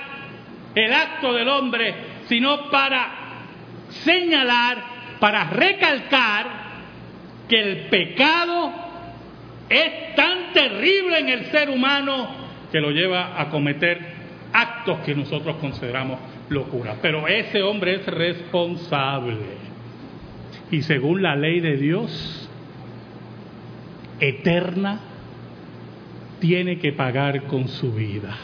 el 0.74 0.92
acto 0.92 1.32
del 1.32 1.48
hombre, 1.48 1.94
sino 2.26 2.68
para 2.70 3.08
señalar, 3.88 4.76
para 5.18 5.44
recalcar 5.44 6.46
que 7.48 7.58
el 7.58 7.76
pecado 7.86 8.87
es 9.68 10.14
tan 10.14 10.52
terrible 10.52 11.18
en 11.18 11.28
el 11.28 11.46
ser 11.46 11.70
humano 11.70 12.28
que 12.70 12.80
lo 12.80 12.90
lleva 12.90 13.40
a 13.40 13.48
cometer 13.50 13.98
actos 14.52 15.00
que 15.00 15.14
nosotros 15.14 15.56
consideramos 15.56 16.18
locura. 16.48 16.96
Pero 17.02 17.28
ese 17.28 17.62
hombre 17.62 17.96
es 17.96 18.06
responsable. 18.06 19.36
Y 20.70 20.80
según 20.82 21.22
la 21.22 21.36
ley 21.36 21.60
de 21.60 21.76
Dios, 21.76 22.48
eterna, 24.20 25.00
tiene 26.40 26.78
que 26.78 26.92
pagar 26.92 27.42
con 27.44 27.68
su 27.68 27.92
vida. 27.92 28.36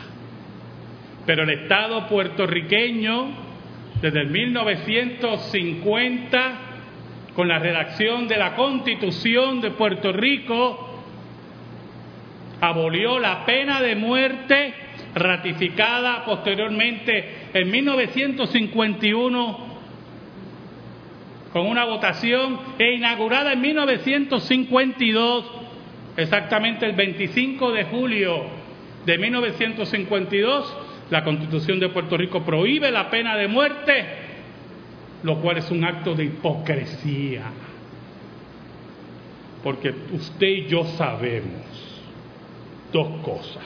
Pero 1.27 1.43
el 1.45 1.51
Estado 1.51 2.09
puertorriqueño, 2.09 3.29
desde 4.01 4.21
el 4.21 4.31
1950, 4.31 6.53
con 7.35 7.49
la 7.49 7.59
redacción 7.59 8.29
de 8.29 8.37
la 8.37 8.55
Constitución 8.55 9.61
de 9.61 9.73
Puerto 9.73 10.13
Rico, 10.13 10.94
abolió 12.69 13.19
la 13.19 13.45
pena 13.45 13.83
de 13.83 13.95
muerte 13.95 14.75
ratificada 15.15 16.25
posteriormente 16.25 17.49
en 17.53 17.71
1951 17.71 19.75
con 21.53 21.67
una 21.67 21.85
votación 21.85 22.59
e 22.79 22.95
inaugurada 22.95 23.53
en 23.53 23.61
1952, 23.61 25.45
exactamente 26.17 26.85
el 26.85 26.97
25 26.97 27.71
de 27.71 27.85
julio 27.85 28.43
de 29.07 29.19
1952, 29.19 30.77
la 31.11 31.23
Constitución 31.23 31.79
de 31.79 31.91
Puerto 31.91 32.17
Rico 32.17 32.43
prohíbe 32.43 32.91
la 32.91 33.09
pena 33.09 33.37
de 33.37 33.47
muerte, 33.47 34.05
lo 35.23 35.41
cual 35.41 35.59
es 35.59 35.71
un 35.71 35.85
acto 35.85 36.15
de 36.15 36.25
hipocresía. 36.25 37.43
Porque 39.63 39.95
usted 40.13 40.49
y 40.49 40.67
yo 40.67 40.85
sabemos 40.85 41.74
dos 42.95 43.09
cosas. 43.23 43.65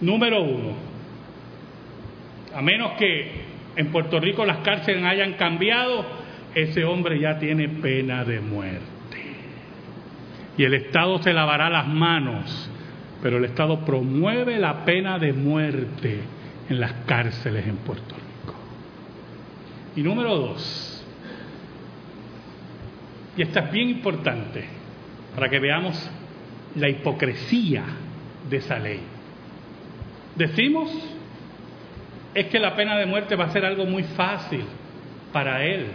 Número 0.00 0.42
uno, 0.42 0.72
a 2.54 2.62
menos 2.62 2.92
que 2.92 3.30
en 3.76 3.92
Puerto 3.92 4.18
Rico 4.18 4.46
las 4.46 4.58
cárceles 4.58 5.04
hayan 5.04 5.34
cambiado, 5.34 6.06
ese 6.54 6.84
hombre 6.84 7.20
ya 7.20 7.38
tiene 7.38 7.68
pena 7.68 8.24
de 8.24 8.40
muerte. 8.40 8.86
Y 10.56 10.64
el 10.64 10.72
Estado 10.72 11.22
se 11.22 11.34
lavará 11.34 11.68
las 11.68 11.86
manos, 11.86 12.70
pero 13.22 13.36
el 13.36 13.44
Estado 13.44 13.84
promueve 13.84 14.58
la 14.58 14.86
pena 14.86 15.18
de 15.18 15.34
muerte 15.34 16.20
en 16.70 16.80
las 16.80 16.92
cárceles 17.06 17.66
en 17.66 17.76
Puerto 17.76 18.14
Rico. 18.14 18.54
Y 19.96 20.02
número 20.02 20.34
dos, 20.34 21.06
y 23.36 23.42
esta 23.42 23.60
es 23.60 23.70
bien 23.70 23.90
importante 23.90 24.64
para 25.34 25.50
que 25.50 25.58
veamos 25.58 26.10
la 26.76 26.88
hipocresía 26.88 27.84
de 28.48 28.56
esa 28.56 28.78
ley. 28.78 29.00
Decimos 30.36 30.90
es 32.34 32.46
que 32.46 32.58
la 32.58 32.76
pena 32.76 32.96
de 32.96 33.06
muerte 33.06 33.34
va 33.36 33.46
a 33.46 33.50
ser 33.50 33.64
algo 33.64 33.86
muy 33.86 34.04
fácil 34.04 34.64
para 35.32 35.64
él. 35.64 35.86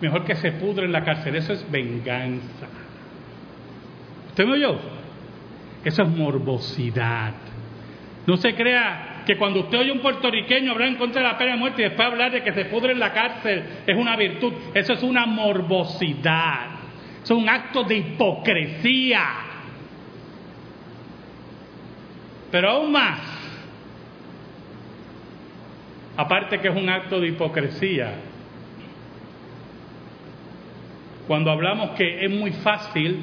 Mejor 0.00 0.24
que 0.24 0.34
se 0.36 0.52
pudre 0.52 0.86
en 0.86 0.92
la 0.92 1.04
cárcel. 1.04 1.34
Eso 1.36 1.52
es 1.52 1.70
venganza. 1.70 2.66
¿Usted 4.28 4.44
me 4.44 4.52
oyó? 4.52 4.78
Eso 5.84 6.02
es 6.02 6.08
morbosidad. 6.08 7.34
No 8.26 8.36
se 8.36 8.54
crea 8.54 9.22
que 9.26 9.36
cuando 9.36 9.60
usted 9.60 9.78
oye 9.78 9.92
un 9.92 10.00
puertorriqueño 10.00 10.72
hablar 10.72 10.88
en 10.88 10.96
contra 10.96 11.22
de 11.22 11.28
la 11.28 11.38
pena 11.38 11.52
de 11.52 11.58
muerte 11.58 11.82
y 11.82 11.84
después 11.86 12.08
hablar 12.08 12.32
de 12.32 12.42
que 12.42 12.52
se 12.52 12.66
pudre 12.66 12.92
en 12.92 12.98
la 12.98 13.12
cárcel 13.12 13.62
es 13.86 13.96
una 13.96 14.16
virtud. 14.16 14.52
Eso 14.74 14.92
es 14.92 15.02
una 15.02 15.26
morbosidad. 15.26 16.77
Eso 17.22 17.34
es 17.34 17.42
un 17.42 17.48
acto 17.48 17.84
de 17.84 17.96
hipocresía. 17.96 19.24
Pero 22.50 22.70
aún 22.70 22.92
más, 22.92 23.38
Aparte 26.18 26.58
que 26.58 26.66
es 26.66 26.74
un 26.74 26.88
acto 26.88 27.20
de 27.20 27.28
hipocresía. 27.28 28.12
Cuando 31.28 31.52
hablamos 31.52 31.90
que 31.90 32.24
es 32.24 32.30
muy 32.30 32.50
fácil 32.50 33.20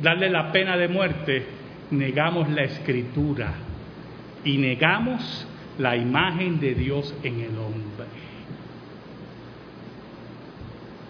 darle 0.00 0.30
la 0.30 0.50
pena 0.50 0.78
de 0.78 0.88
muerte, 0.88 1.44
negamos 1.90 2.48
la 2.48 2.62
escritura 2.62 3.52
y 4.46 4.56
negamos 4.56 5.46
la 5.76 5.94
imagen 5.94 6.58
de 6.58 6.74
Dios 6.74 7.14
en 7.22 7.40
el 7.40 7.58
hombre. 7.58 8.06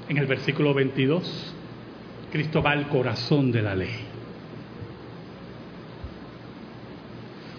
En 0.08 0.18
el 0.18 0.26
versículo 0.26 0.74
22, 0.74 1.54
Cristo 2.32 2.62
va 2.62 2.70
al 2.70 2.88
corazón 2.88 3.52
de 3.52 3.60
la 3.60 3.74
ley. 3.74 3.94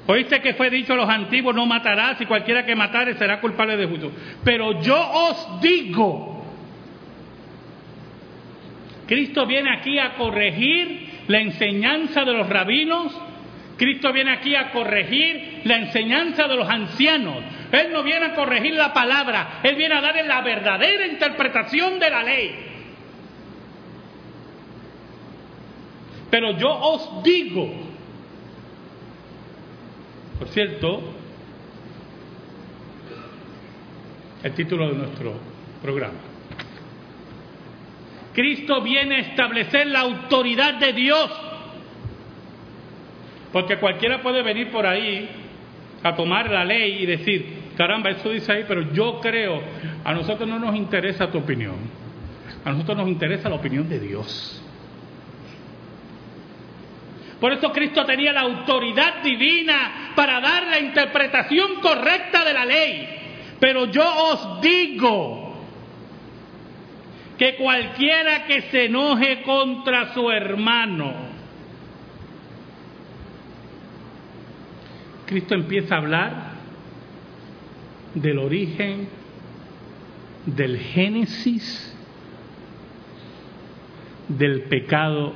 Oíste 0.08 0.42
que 0.42 0.56
fue 0.56 0.72
dicho 0.72 0.94
a 0.94 0.96
los 0.98 1.08
antiguos, 1.08 1.56
no 1.56 1.68
matarás 1.68 2.20
y 2.20 2.25
cualquiera 2.25 2.65
que 2.65 2.75
matare 2.75 3.13
será 3.13 3.39
culpable 3.39 3.77
de 3.77 3.86
juicio. 3.86 4.12
Pero 4.44 4.82
yo 4.82 5.00
os 5.00 5.62
digo, 5.62 6.43
Cristo 9.08 9.45
viene 9.45 9.78
aquí 9.78 10.00
a 10.00 10.15
corregir 10.15 11.24
la 11.28 11.39
enseñanza 11.39 12.26
de 12.26 12.34
los 12.34 12.50
rabinos, 12.50 13.15
Cristo 13.78 14.12
viene 14.12 14.32
aquí 14.32 14.56
a 14.56 14.71
corregir 14.71 15.62
la 15.65 15.78
enseñanza 15.78 16.48
de 16.48 16.56
los 16.56 16.67
ancianos. 16.67 17.43
Él 17.71 17.93
no 17.93 18.04
viene 18.04 18.26
a 18.26 18.34
corregir 18.34 18.74
la 18.74 18.91
palabra, 18.91 19.60
Él 19.62 19.76
viene 19.76 19.95
a 19.95 20.02
darle 20.02 20.24
la 20.24 20.41
verdadera 20.41 21.06
interpretación 21.06 22.00
de 22.00 22.10
la 22.10 22.24
ley. 22.24 22.73
Pero 26.34 26.58
yo 26.58 26.67
os 26.67 27.22
digo, 27.22 27.72
por 30.39 30.48
cierto, 30.48 31.04
el 34.41 34.52
título 34.54 34.88
de 34.88 34.96
nuestro 34.96 35.36
programa. 35.80 36.17
Cristo 38.34 38.82
viene 38.82 39.17
a 39.17 39.19
establecer 39.19 39.86
la 39.86 40.00
autoridad 40.00 40.80
de 40.80 40.93
Dios. 40.93 41.30
Porque 43.52 43.78
cualquiera 43.78 44.24
puede 44.24 44.41
venir 44.41 44.72
por 44.72 44.88
ahí 44.88 45.30
a 46.02 46.15
tomar 46.15 46.50
la 46.50 46.65
ley 46.65 47.04
y 47.04 47.06
decir, 47.06 47.74
caramba, 47.78 48.10
eso 48.10 48.32
dice 48.32 48.54
ahí, 48.54 48.65
pero 48.67 48.91
yo 48.91 49.19
creo, 49.19 49.62
a 50.04 50.12
nosotros 50.15 50.50
no 50.50 50.58
nos 50.58 50.76
interesa 50.76 51.30
tu 51.30 51.38
opinión, 51.38 51.76
a 52.65 52.72
nosotros 52.72 52.98
nos 52.98 53.08
interesa 53.08 53.50
la 53.50 53.56
opinión 53.58 53.88
de 53.88 54.00
Dios. 54.00 54.62
Por 57.43 57.51
eso 57.51 57.73
Cristo 57.73 58.06
tenía 58.06 58.32
la 58.32 58.39
autoridad 58.39 59.21
divina 59.21 60.13
para 60.15 60.39
dar 60.39 60.65
la 60.65 60.79
interpretación 60.79 61.82
correcta 61.82 62.45
de 62.45 62.53
la 62.53 62.63
ley. 62.63 63.06
Pero 63.60 63.91
yo 63.91 64.01
os 64.01 64.62
digo 64.62 65.53
que 67.38 67.58
cualquiera 67.58 68.45
que 68.45 68.62
se 68.71 68.86
enoje 68.86 69.41
contra 69.41 70.13
su 70.13 70.32
hermano, 70.32 71.13
Cristo 75.25 75.53
empieza 75.53 75.95
a 75.95 75.97
hablar 75.97 76.51
del 78.13 78.39
origen, 78.39 79.10
del 80.45 80.79
génesis 80.79 81.93
del 84.29 84.62
pecado 84.62 85.34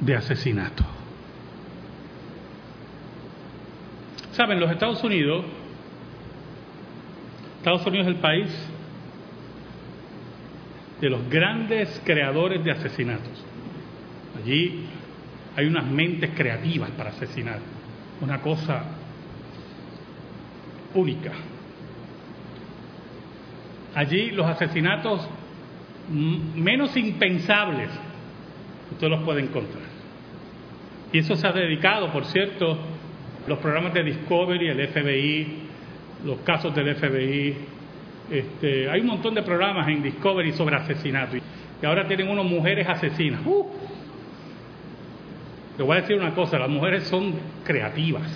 de 0.00 0.16
asesinato. 0.16 0.95
Saben, 4.36 4.60
los 4.60 4.70
Estados 4.70 5.02
Unidos, 5.02 5.46
Estados 7.56 7.86
Unidos 7.86 8.06
es 8.06 8.12
el 8.12 8.20
país 8.20 8.68
de 11.00 11.08
los 11.08 11.26
grandes 11.30 12.02
creadores 12.04 12.62
de 12.62 12.70
asesinatos. 12.70 13.42
Allí 14.36 14.84
hay 15.56 15.64
unas 15.64 15.86
mentes 15.86 16.32
creativas 16.36 16.90
para 16.90 17.10
asesinar, 17.10 17.60
una 18.20 18.42
cosa 18.42 18.84
única. 20.92 21.32
Allí 23.94 24.32
los 24.32 24.46
asesinatos 24.46 25.26
menos 26.10 26.94
impensables, 26.94 27.88
usted 28.92 29.08
los 29.08 29.22
puede 29.22 29.40
encontrar. 29.40 29.86
Y 31.10 31.20
eso 31.20 31.36
se 31.36 31.46
ha 31.46 31.52
dedicado, 31.52 32.12
por 32.12 32.26
cierto, 32.26 32.78
los 33.46 33.58
programas 33.58 33.94
de 33.94 34.02
Discovery, 34.02 34.68
el 34.68 34.88
FBI, 34.88 35.46
los 36.24 36.38
casos 36.40 36.74
del 36.74 36.94
FBI. 36.96 37.56
Este, 38.30 38.90
hay 38.90 39.00
un 39.00 39.06
montón 39.06 39.34
de 39.34 39.42
programas 39.42 39.86
en 39.88 40.02
Discovery 40.02 40.52
sobre 40.52 40.76
asesinato. 40.76 41.36
Y 41.36 41.86
ahora 41.86 42.06
tienen 42.06 42.28
unas 42.28 42.44
mujeres 42.44 42.88
asesinas. 42.88 43.40
Uh. 43.44 43.66
Le 45.78 45.84
voy 45.84 45.96
a 45.96 46.00
decir 46.00 46.16
una 46.16 46.34
cosa, 46.34 46.58
las 46.58 46.70
mujeres 46.70 47.04
son 47.04 47.34
creativas 47.64 48.26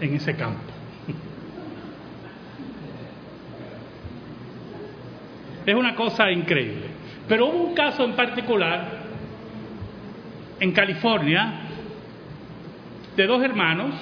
en 0.00 0.14
ese 0.14 0.34
campo. 0.34 0.60
Es 5.66 5.74
una 5.74 5.94
cosa 5.94 6.30
increíble. 6.30 6.88
Pero 7.26 7.46
hubo 7.46 7.68
un 7.68 7.74
caso 7.74 8.04
en 8.04 8.12
particular 8.12 9.04
en 10.60 10.72
California 10.72 11.63
de 13.16 13.26
dos 13.26 13.42
hermanos 13.42 13.94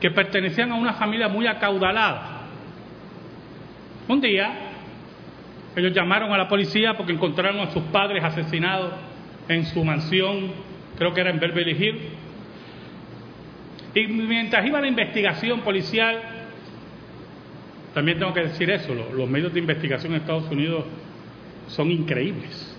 que 0.00 0.10
pertenecían 0.10 0.70
a 0.72 0.74
una 0.74 0.94
familia 0.94 1.28
muy 1.28 1.46
acaudalada. 1.46 2.42
Un 4.06 4.20
día, 4.20 4.52
ellos 5.76 5.92
llamaron 5.92 6.32
a 6.32 6.38
la 6.38 6.48
policía 6.48 6.94
porque 6.96 7.12
encontraron 7.12 7.60
a 7.60 7.70
sus 7.70 7.82
padres 7.84 8.22
asesinados 8.22 8.92
en 9.48 9.64
su 9.66 9.82
mansión, 9.84 10.52
creo 10.98 11.14
que 11.14 11.20
era 11.20 11.30
en 11.30 11.40
Beverly 11.40 11.72
Hills. 11.72 12.02
Y 13.94 14.06
mientras 14.08 14.66
iba 14.66 14.80
la 14.80 14.88
investigación 14.88 15.60
policial, 15.60 16.20
también 17.94 18.18
tengo 18.18 18.34
que 18.34 18.42
decir 18.42 18.70
eso, 18.70 18.92
los 18.92 19.28
medios 19.28 19.54
de 19.54 19.60
investigación 19.60 20.12
en 20.12 20.20
Estados 20.20 20.50
Unidos 20.50 20.84
son 21.68 21.90
increíbles. 21.90 22.76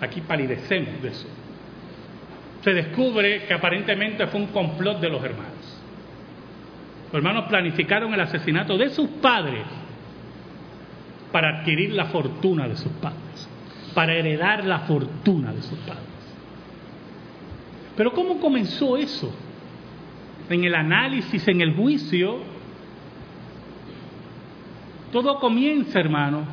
Aquí 0.00 0.20
palidecemos 0.20 1.00
de 1.00 1.08
eso. 1.08 1.28
Se 2.64 2.72
descubre 2.72 3.44
que 3.44 3.52
aparentemente 3.52 4.26
fue 4.26 4.40
un 4.40 4.46
complot 4.46 4.98
de 4.98 5.10
los 5.10 5.22
hermanos. 5.22 5.82
Los 7.06 7.14
hermanos 7.14 7.44
planificaron 7.46 8.14
el 8.14 8.20
asesinato 8.20 8.78
de 8.78 8.88
sus 8.88 9.06
padres 9.20 9.66
para 11.30 11.58
adquirir 11.58 11.92
la 11.92 12.06
fortuna 12.06 12.66
de 12.66 12.76
sus 12.76 12.90
padres, 12.92 13.48
para 13.94 14.14
heredar 14.14 14.64
la 14.64 14.80
fortuna 14.80 15.52
de 15.52 15.60
sus 15.60 15.78
padres. 15.80 16.04
Pero 17.98 18.12
¿cómo 18.14 18.40
comenzó 18.40 18.96
eso? 18.96 19.30
En 20.48 20.64
el 20.64 20.74
análisis, 20.74 21.46
en 21.46 21.60
el 21.60 21.74
juicio, 21.74 22.38
todo 25.12 25.38
comienza, 25.38 26.00
hermano, 26.00 26.44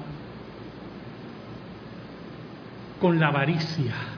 con 3.00 3.18
la 3.18 3.28
avaricia 3.28 4.11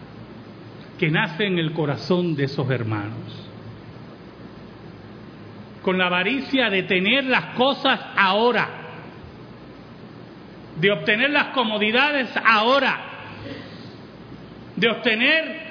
que 0.97 1.09
nace 1.09 1.45
en 1.45 1.59
el 1.59 1.73
corazón 1.73 2.35
de 2.35 2.45
esos 2.45 2.69
hermanos. 2.69 3.49
Con 5.81 5.97
la 5.97 6.07
avaricia 6.07 6.69
de 6.69 6.83
tener 6.83 7.25
las 7.25 7.55
cosas 7.55 7.99
ahora, 8.15 8.69
de 10.79 10.91
obtener 10.91 11.29
las 11.29 11.47
comodidades 11.47 12.29
ahora, 12.45 12.99
de 14.75 14.87
obtener 14.89 15.63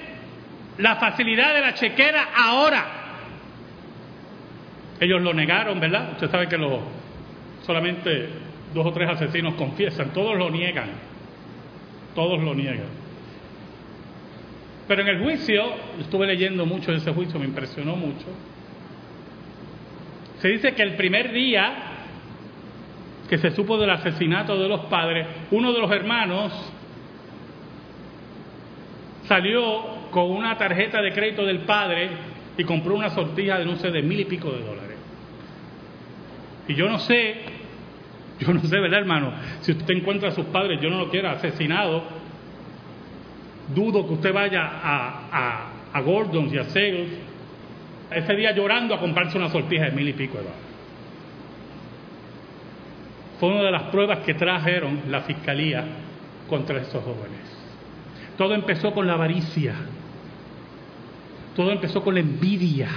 la 0.79 0.97
facilidad 0.97 1.55
de 1.55 1.61
la 1.61 1.75
chequera 1.75 2.29
ahora. 2.35 2.87
Ellos 5.01 5.23
lo 5.23 5.35
negaron, 5.35 5.81
¿verdad? 5.81 6.13
Usted 6.13 6.31
sabe 6.31 6.49
que 6.49 6.59
lo, 6.59 6.81
solamente 7.63 8.29
dos 8.75 8.87
o 8.87 8.93
tres 8.93 9.11
asesinos 9.11 9.55
confiesan, 9.55 10.13
todos 10.13 10.37
lo 10.37 10.51
niegan, 10.51 10.91
todos 12.15 12.41
lo 12.43 12.55
niegan. 12.55 13.02
Pero 14.89 15.03
en 15.03 15.09
el 15.09 15.23
juicio, 15.23 15.63
estuve 16.01 16.27
leyendo 16.27 16.67
mucho 16.67 16.91
de 16.91 16.99
ese 16.99 17.13
juicio, 17.13 17.39
me 17.39 17.47
impresionó 17.47 17.97
mucho. 17.97 18.27
Se 20.41 20.49
dice 20.49 20.75
que 20.75 20.83
el 20.83 20.97
primer 20.97 21.33
día 21.33 21.93
que 23.29 23.39
se 23.39 23.53
supo 23.53 23.79
del 23.79 23.91
asesinato 23.91 24.59
de 24.59 24.69
los 24.69 24.81
padres, 24.87 25.27
uno 25.53 25.73
de 25.73 25.81
los 25.81 25.91
hermanos 25.91 26.53
salió 29.25 30.11
con 30.11 30.31
una 30.31 30.59
tarjeta 30.59 31.01
de 31.01 31.13
crédito 31.13 31.47
del 31.47 31.61
padre 31.61 32.11
y 32.59 32.65
compró 32.65 32.95
una 32.95 33.11
sortija 33.11 33.59
de 33.59 33.65
no 33.65 33.77
sé 33.77 33.91
de 33.91 34.03
mil 34.03 34.21
y 34.21 34.25
pico 34.25 34.51
de 34.51 34.63
dólares. 34.63 34.99
Y 36.69 36.75
yo 36.75 36.89
no 36.89 36.99
sé, 36.99 37.37
yo 38.39 38.53
no 38.53 38.61
sé, 38.61 38.79
¿verdad, 38.79 39.01
hermano? 39.01 39.33
Si 39.61 39.73
usted 39.73 39.95
encuentra 39.95 40.29
a 40.29 40.33
sus 40.33 40.47
padres, 40.47 40.81
yo 40.83 40.91
no 40.91 40.99
lo 40.99 41.09
quiero 41.09 41.31
asesinado, 41.31 42.03
dudo 43.75 44.07
que 44.07 44.15
usted 44.15 44.33
vaya 44.33 44.63
a, 44.65 45.29
a, 45.31 45.67
a 45.93 46.01
Gordon's 46.01 46.53
y 46.53 46.59
a 46.59 46.65
Sales 46.65 47.09
ese 48.11 48.35
día 48.35 48.53
llorando 48.53 48.95
a 48.95 49.01
comprarse 49.01 49.39
una 49.39 49.49
sortija 49.49 49.85
de 49.85 49.93
mil 49.93 50.09
y 50.09 50.13
pico 50.13 50.39
de 50.39 50.45
dólares. 50.45 50.63
Fue 53.41 53.49
una 53.49 53.63
de 53.63 53.71
las 53.71 53.83
pruebas 53.85 54.21
que 54.21 54.35
trajeron 54.35 55.01
la 55.09 55.23
fiscalía 55.23 55.85
contra 56.49 56.81
estos 56.81 57.03
jóvenes. 57.03 57.41
Todo 58.37 58.55
empezó 58.55 58.93
con 58.93 59.07
la 59.07 59.15
avaricia. 59.15 59.75
Todo 61.57 61.73
empezó 61.73 62.03
con 62.03 62.15
la 62.15 62.21
envidia. 62.21 62.89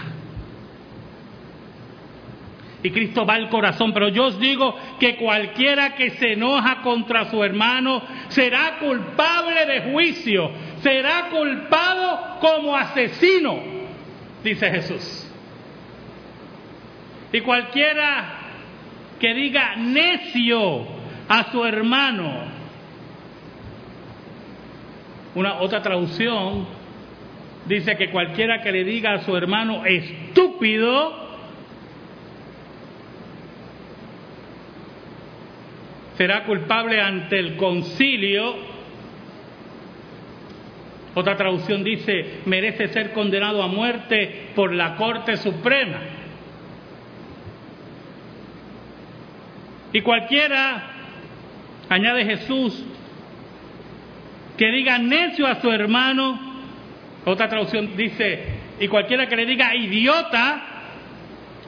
Y 2.85 2.91
Cristo 2.91 3.25
va 3.25 3.33
al 3.33 3.49
corazón, 3.49 3.93
pero 3.93 4.09
yo 4.09 4.25
os 4.25 4.39
digo 4.39 4.75
que 4.99 5.15
cualquiera 5.15 5.95
que 5.95 6.11
se 6.11 6.33
enoja 6.33 6.83
contra 6.83 7.31
su 7.31 7.43
hermano 7.43 8.03
será 8.27 8.77
culpable 8.77 9.65
de 9.65 9.91
juicio, 9.91 10.51
será 10.83 11.29
culpado 11.31 12.37
como 12.39 12.77
asesino, 12.77 13.57
dice 14.43 14.69
Jesús. 14.69 15.33
Y 17.33 17.41
cualquiera 17.41 18.41
que 19.19 19.33
diga 19.33 19.77
necio 19.77 20.85
a 21.27 21.51
su 21.51 21.65
hermano, 21.65 22.43
una 25.33 25.55
otra 25.55 25.81
traducción 25.81 26.67
dice 27.65 27.97
que 27.97 28.11
cualquiera 28.11 28.61
que 28.61 28.71
le 28.71 28.83
diga 28.83 29.13
a 29.13 29.23
su 29.23 29.35
hermano 29.35 29.83
estúpido, 29.85 31.24
será 36.17 36.43
culpable 36.43 37.01
ante 37.01 37.39
el 37.39 37.55
concilio. 37.55 38.55
Otra 41.13 41.35
traducción 41.37 41.83
dice, 41.83 42.41
merece 42.45 42.89
ser 42.89 43.13
condenado 43.13 43.63
a 43.63 43.67
muerte 43.67 44.49
por 44.55 44.73
la 44.73 44.95
Corte 44.95 45.37
Suprema. 45.37 45.99
Y 49.93 50.01
cualquiera, 50.01 50.91
añade 51.87 52.25
Jesús, 52.25 52.85
que 54.57 54.71
diga 54.71 54.97
necio 54.97 55.47
a 55.47 55.61
su 55.61 55.71
hermano, 55.71 56.39
otra 57.25 57.47
traducción 57.47 57.95
dice, 57.95 58.43
y 58.79 58.87
cualquiera 58.87 59.27
que 59.27 59.35
le 59.35 59.45
diga 59.45 59.75
idiota, 59.75 60.61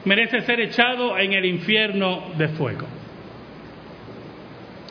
merece 0.05 0.41
ser 0.41 0.59
echado 0.59 1.17
en 1.17 1.33
el 1.33 1.45
infierno 1.45 2.31
de 2.37 2.49
fuego. 2.49 2.86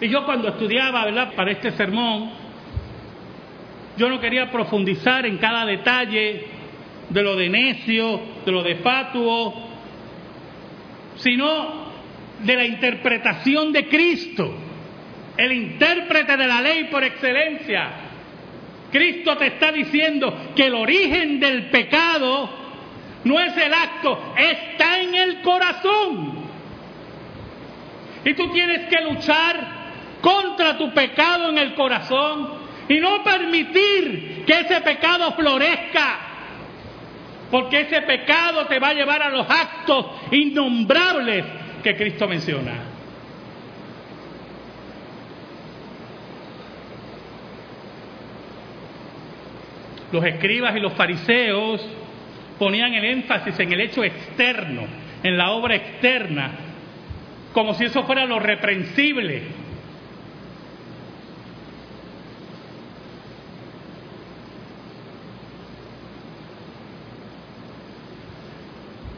Y 0.00 0.08
yo 0.08 0.24
cuando 0.24 0.48
estudiaba, 0.48 1.04
¿verdad?, 1.04 1.32
para 1.34 1.52
este 1.52 1.72
sermón, 1.72 2.30
yo 3.96 4.08
no 4.08 4.20
quería 4.20 4.50
profundizar 4.50 5.24
en 5.24 5.38
cada 5.38 5.64
detalle 5.64 6.44
de 7.08 7.22
lo 7.22 7.36
de 7.36 7.48
necio, 7.48 8.20
de 8.44 8.52
lo 8.52 8.62
de 8.62 8.76
fatuo, 8.76 9.68
sino 11.16 11.86
de 12.40 12.56
la 12.56 12.66
interpretación 12.66 13.72
de 13.72 13.88
Cristo, 13.88 14.54
el 15.36 15.52
intérprete 15.52 16.36
de 16.36 16.46
la 16.46 16.60
ley 16.60 16.84
por 16.84 17.02
excelencia. 17.02 17.90
Cristo 18.92 19.36
te 19.36 19.46
está 19.46 19.72
diciendo 19.72 20.52
que 20.54 20.66
el 20.66 20.74
origen 20.74 21.40
del 21.40 21.70
pecado 21.70 22.50
no 23.24 23.40
es 23.40 23.56
el 23.56 23.72
acto, 23.72 24.34
está 24.36 25.00
en 25.00 25.14
el 25.14 25.40
corazón. 25.40 26.46
Y 28.24 28.34
tú 28.34 28.52
tienes 28.52 28.88
que 28.88 29.00
luchar 29.02 29.75
contra 30.26 30.76
tu 30.76 30.92
pecado 30.92 31.50
en 31.50 31.58
el 31.58 31.74
corazón 31.74 32.48
y 32.88 32.98
no 32.98 33.22
permitir 33.22 34.42
que 34.44 34.60
ese 34.60 34.80
pecado 34.80 35.30
florezca, 35.34 36.18
porque 37.48 37.82
ese 37.82 38.02
pecado 38.02 38.66
te 38.66 38.80
va 38.80 38.88
a 38.88 38.94
llevar 38.94 39.22
a 39.22 39.30
los 39.30 39.48
actos 39.48 40.06
innombrables 40.32 41.44
que 41.84 41.96
Cristo 41.96 42.26
menciona. 42.26 42.72
Los 50.10 50.24
escribas 50.24 50.74
y 50.74 50.80
los 50.80 50.92
fariseos 50.94 51.88
ponían 52.58 52.94
el 52.94 53.04
énfasis 53.04 53.60
en 53.60 53.72
el 53.72 53.80
hecho 53.80 54.02
externo, 54.02 54.86
en 55.22 55.38
la 55.38 55.52
obra 55.52 55.76
externa, 55.76 56.50
como 57.52 57.74
si 57.74 57.84
eso 57.84 58.02
fuera 58.02 58.24
lo 58.24 58.40
reprensible, 58.40 59.65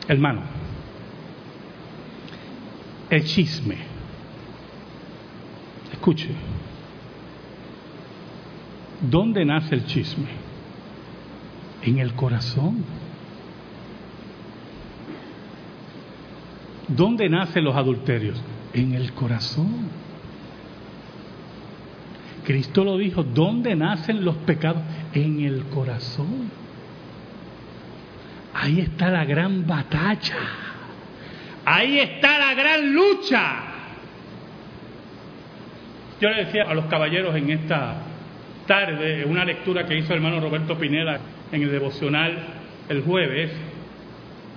Hermano, 0.09 0.41
el 3.11 3.25
chisme, 3.25 3.77
escuche, 5.93 6.31
¿dónde 9.03 9.45
nace 9.45 9.75
el 9.75 9.85
chisme? 9.85 10.29
En 11.83 11.99
el 11.99 12.15
corazón. 12.15 12.85
¿Dónde 16.89 17.29
nacen 17.29 17.65
los 17.65 17.77
adulterios? 17.77 18.41
En 18.73 18.95
el 18.95 19.13
corazón. 19.13 19.89
Cristo 22.45 22.83
lo 22.83 22.97
dijo, 22.97 23.25
¿dónde 23.25 23.77
nacen 23.77 24.25
los 24.25 24.37
pecados? 24.37 24.83
En 25.13 25.41
el 25.41 25.65
corazón. 25.65 26.51
Ahí 28.61 28.81
está 28.81 29.09
la 29.11 29.25
gran 29.25 29.67
batalla. 29.67 30.37
Ahí 31.65 31.99
está 32.01 32.39
la 32.39 32.55
gran 32.55 32.93
lucha. 32.93 33.53
Yo 36.21 36.29
le 36.31 36.45
decía 36.45 36.65
a 36.69 36.75
los 36.75 36.87
caballeros 36.87 37.37
en 37.37 37.51
esta 37.51 37.95
tarde, 38.67 39.23
en 39.23 39.31
una 39.31 39.45
lectura 39.45 39.87
que 39.87 39.97
hizo 39.97 40.13
el 40.13 40.19
hermano 40.19 40.41
Roberto 40.41 40.77
Pineda 40.77 41.21
en 41.53 41.63
el 41.63 41.71
devocional 41.71 42.37
el 42.89 43.03
jueves, 43.03 43.53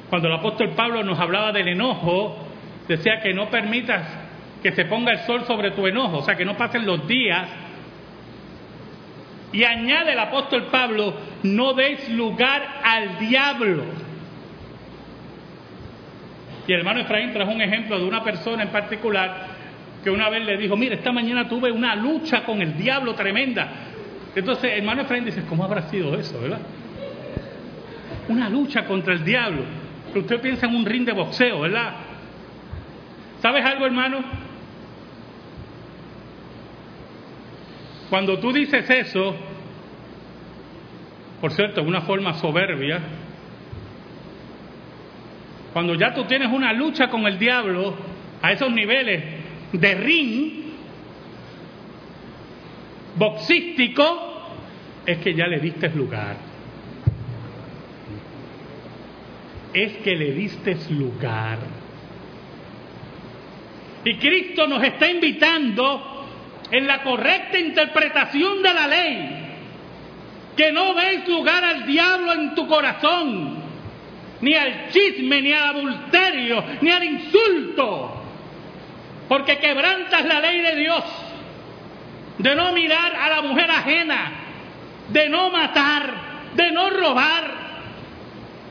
cuando 0.10 0.28
el 0.30 0.34
apóstol 0.34 0.72
Pablo 0.72 1.04
nos 1.04 1.20
hablaba 1.20 1.52
del 1.52 1.68
enojo, 1.68 2.48
decía 2.88 3.22
que 3.22 3.34
no 3.34 3.50
permitas 3.50 4.08
que 4.64 4.72
se 4.72 4.86
ponga 4.86 5.12
el 5.12 5.20
sol 5.20 5.44
sobre 5.46 5.72
tu 5.72 5.86
enojo, 5.86 6.18
o 6.18 6.24
sea, 6.24 6.36
que 6.36 6.46
no 6.46 6.58
pasen 6.58 6.86
los 6.86 7.08
días. 7.08 7.48
Y 9.54 9.64
añade 9.64 10.14
el 10.14 10.20
apóstol 10.20 10.68
Pablo 10.72 11.14
no 11.44 11.74
deis 11.74 12.10
lugar 12.10 12.82
al 12.84 13.20
diablo. 13.20 13.84
Y 16.68 16.74
el 16.74 16.80
hermano 16.80 17.02
Efraín 17.02 17.34
trajo 17.34 17.52
un 17.52 17.62
ejemplo 17.62 17.98
de 17.98 18.06
una 18.06 18.24
persona 18.24 18.64
en 18.64 18.70
particular 18.70 19.48
que 20.04 20.10
una 20.10 20.30
vez 20.30 20.46
le 20.46 20.58
dijo, 20.58 20.76
mira, 20.76 20.96
esta 20.96 21.12
mañana 21.12 21.48
tuve 21.48 21.72
una 21.72 21.96
lucha 21.96 22.44
con 22.44 22.62
el 22.62 22.78
diablo 22.78 23.14
tremenda. 23.14 23.70
Entonces 24.36 24.72
el 24.72 24.80
hermano 24.80 25.02
Efraín 25.02 25.26
dice, 25.26 25.44
¿cómo 25.48 25.64
habrá 25.64 25.84
sido 25.90 26.16
eso, 26.18 26.40
verdad? 26.40 26.62
Una 28.28 28.50
lucha 28.50 28.86
contra 28.86 29.14
el 29.14 29.24
diablo. 29.24 29.64
Usted 30.16 30.42
piensa 30.42 30.68
en 30.68 30.76
un 30.76 30.86
ring 30.86 31.06
de 31.06 31.14
boxeo, 31.14 31.62
¿verdad? 31.62 31.94
¿Sabes 33.42 33.66
algo, 33.66 33.86
hermano? 33.86 34.20
Cuando 38.10 38.38
tú 38.40 38.52
dices 38.52 38.90
eso, 38.90 39.36
por 41.42 41.52
cierto, 41.52 41.82
una 41.82 42.02
forma 42.02 42.36
soberbia, 42.36 43.02
cuando 45.74 45.96
ya 45.96 46.14
tú 46.14 46.26
tienes 46.26 46.50
una 46.50 46.72
lucha 46.72 47.10
con 47.10 47.26
el 47.26 47.40
diablo 47.40 47.96
a 48.42 48.52
esos 48.52 48.72
niveles 48.72 49.24
de 49.74 49.96
ring 49.96 50.52
boxístico, 53.16 54.30
es 55.06 55.18
que 55.18 55.34
ya 55.34 55.48
le 55.48 55.60
diste 55.60 55.90
lugar. 55.90 56.36
Es 59.74 59.94
que 59.98 60.16
le 60.16 60.34
diste 60.34 60.78
lugar. 60.92 61.58
Y 64.04 64.16
Cristo 64.18 64.68
nos 64.68 64.84
está 64.84 65.10
invitando 65.10 66.28
en 66.72 66.88
la 66.88 67.04
correcta 67.04 67.60
interpretación 67.60 68.62
de 68.62 68.74
la 68.74 68.88
ley, 68.88 69.41
que 70.56 70.72
no 70.72 70.94
deis 70.94 71.28
lugar 71.28 71.64
al 71.64 71.86
diablo 71.86 72.34
en 72.34 72.56
tu 72.56 72.68
corazón, 72.68 73.56
ni 74.42 74.56
al 74.56 74.90
chisme, 74.90 75.42
ni 75.42 75.54
al 75.54 75.76
adulterio, 75.76 76.64
ni 76.82 76.90
al 76.90 77.04
insulto, 77.04 78.24
porque 79.28 79.58
quebrantas 79.58 80.26
la 80.26 80.40
ley 80.40 80.62
de 80.62 80.76
Dios, 80.76 81.04
de 82.38 82.56
no 82.56 82.74
mirar 82.74 83.16
a 83.16 83.30
la 83.30 83.42
mujer 83.42 83.70
ajena, 83.70 84.32
de 85.10 85.30
no 85.30 85.50
matar, 85.52 86.14
de 86.56 86.72
no 86.72 86.90
robar, 86.90 87.62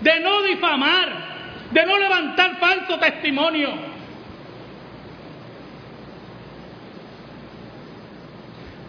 de 0.00 0.20
no 0.20 0.42
difamar, 0.42 1.30
de 1.70 1.86
no 1.86 1.98
levantar 1.98 2.56
falso 2.58 2.98
testimonio. 2.98 3.90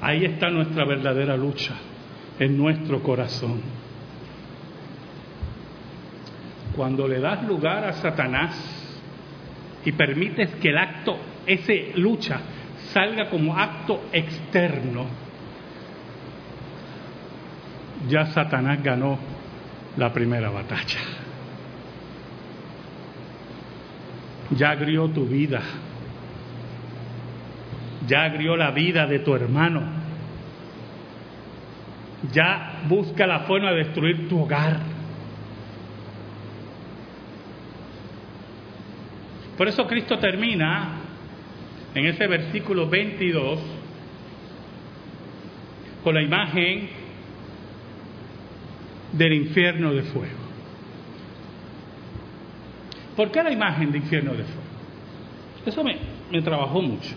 Ahí 0.02 0.26
está 0.26 0.50
nuestra 0.50 0.84
verdadera 0.84 1.38
lucha, 1.38 1.76
en 2.42 2.58
nuestro 2.58 3.04
corazón. 3.04 3.62
Cuando 6.76 7.08
le 7.08 7.20
das 7.20 7.44
lugar 7.44 7.86
a 7.86 7.94
Satanás 7.94 8.56
y 9.86 9.92
permites 9.92 10.50
que 10.56 10.70
el 10.70 10.78
acto, 10.80 11.20
ese 11.46 11.92
lucha, 11.98 12.40
salga 12.94 13.30
como 13.30 13.56
acto 13.56 14.06
externo, 14.12 15.06
ya 18.10 18.26
Satanás 18.26 18.82
ganó 18.82 19.20
la 19.98 20.12
primera 20.12 20.50
batalla. 20.50 21.00
Ya 24.58 24.72
agrió 24.72 25.08
tu 25.10 25.28
vida, 25.28 25.62
ya 28.08 28.24
agrió 28.24 28.58
la 28.58 28.72
vida 28.72 29.06
de 29.06 29.20
tu 29.20 29.36
hermano, 29.36 30.01
ya 32.34 32.84
busca 32.88 33.26
la 33.26 33.42
forma 33.42 33.72
de 33.72 33.78
destruir 33.84 34.30
tu 34.30 34.40
hogar. 34.42 34.80
Por 39.58 39.68
eso 39.68 39.86
Cristo 39.88 40.18
termina 40.20 41.02
en 41.94 42.06
ese 42.06 42.28
versículo 42.28 42.88
22 42.88 43.60
con 46.04 46.16
la 46.16 46.22
imagen 46.22 46.90
del 49.12 49.34
infierno 49.34 49.94
de 49.94 50.04
fuego. 50.04 50.42
¿Por 53.16 53.32
qué 53.32 53.44
la 53.44 53.52
imagen 53.52 53.92
de 53.92 53.98
infierno 53.98 54.32
de 54.32 54.44
fuego? 54.44 54.62
Eso 55.66 55.84
me, 55.84 55.98
me 56.32 56.42
trabajó 56.42 56.82
mucho. 56.82 57.14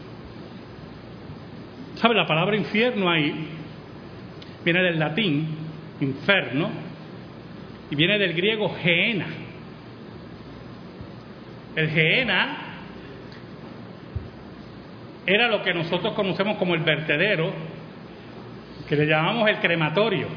¿Sabe? 1.96 2.14
La 2.14 2.26
palabra 2.26 2.56
infierno 2.56 3.08
ahí 3.08 3.53
viene 4.64 4.82
del 4.82 4.98
latín, 4.98 5.46
inferno, 6.00 6.70
y 7.90 7.94
viene 7.96 8.18
del 8.18 8.32
griego 8.32 8.74
geena. 8.82 9.26
El 11.76 11.88
geena 11.90 12.56
era 15.26 15.48
lo 15.48 15.62
que 15.62 15.74
nosotros 15.74 16.14
conocemos 16.14 16.56
como 16.56 16.74
el 16.74 16.80
vertedero, 16.80 17.52
que 18.88 18.96
le 18.96 19.06
llamamos 19.06 19.48
el 19.48 19.58
crematorio. 19.58 20.28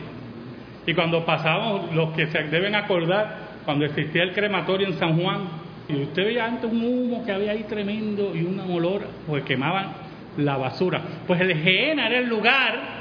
Y 0.85 0.93
cuando 0.93 1.25
pasábamos, 1.25 1.93
los 1.93 2.13
que 2.13 2.27
se 2.27 2.43
deben 2.43 2.75
acordar, 2.75 3.47
cuando 3.65 3.85
existía 3.85 4.23
el 4.23 4.33
crematorio 4.33 4.87
en 4.87 4.93
San 4.93 5.19
Juan, 5.19 5.67
y 5.89 6.01
usted 6.01 6.25
veía 6.25 6.45
antes 6.45 6.69
un 6.71 6.83
humo 6.83 7.25
que 7.25 7.31
había 7.31 7.51
ahí 7.51 7.63
tremendo 7.63 8.35
y 8.35 8.43
un 8.43 8.59
olor, 8.59 9.07
pues 9.25 9.43
quemaban 9.43 9.93
la 10.37 10.57
basura. 10.57 11.01
Pues 11.25 11.39
el 11.41 11.55
Geena 11.57 12.07
era 12.07 12.19
el 12.19 12.27
lugar 12.27 12.96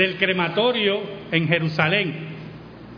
del 0.00 0.16
crematorio 0.16 0.98
en 1.30 1.46
Jerusalén, 1.46 2.14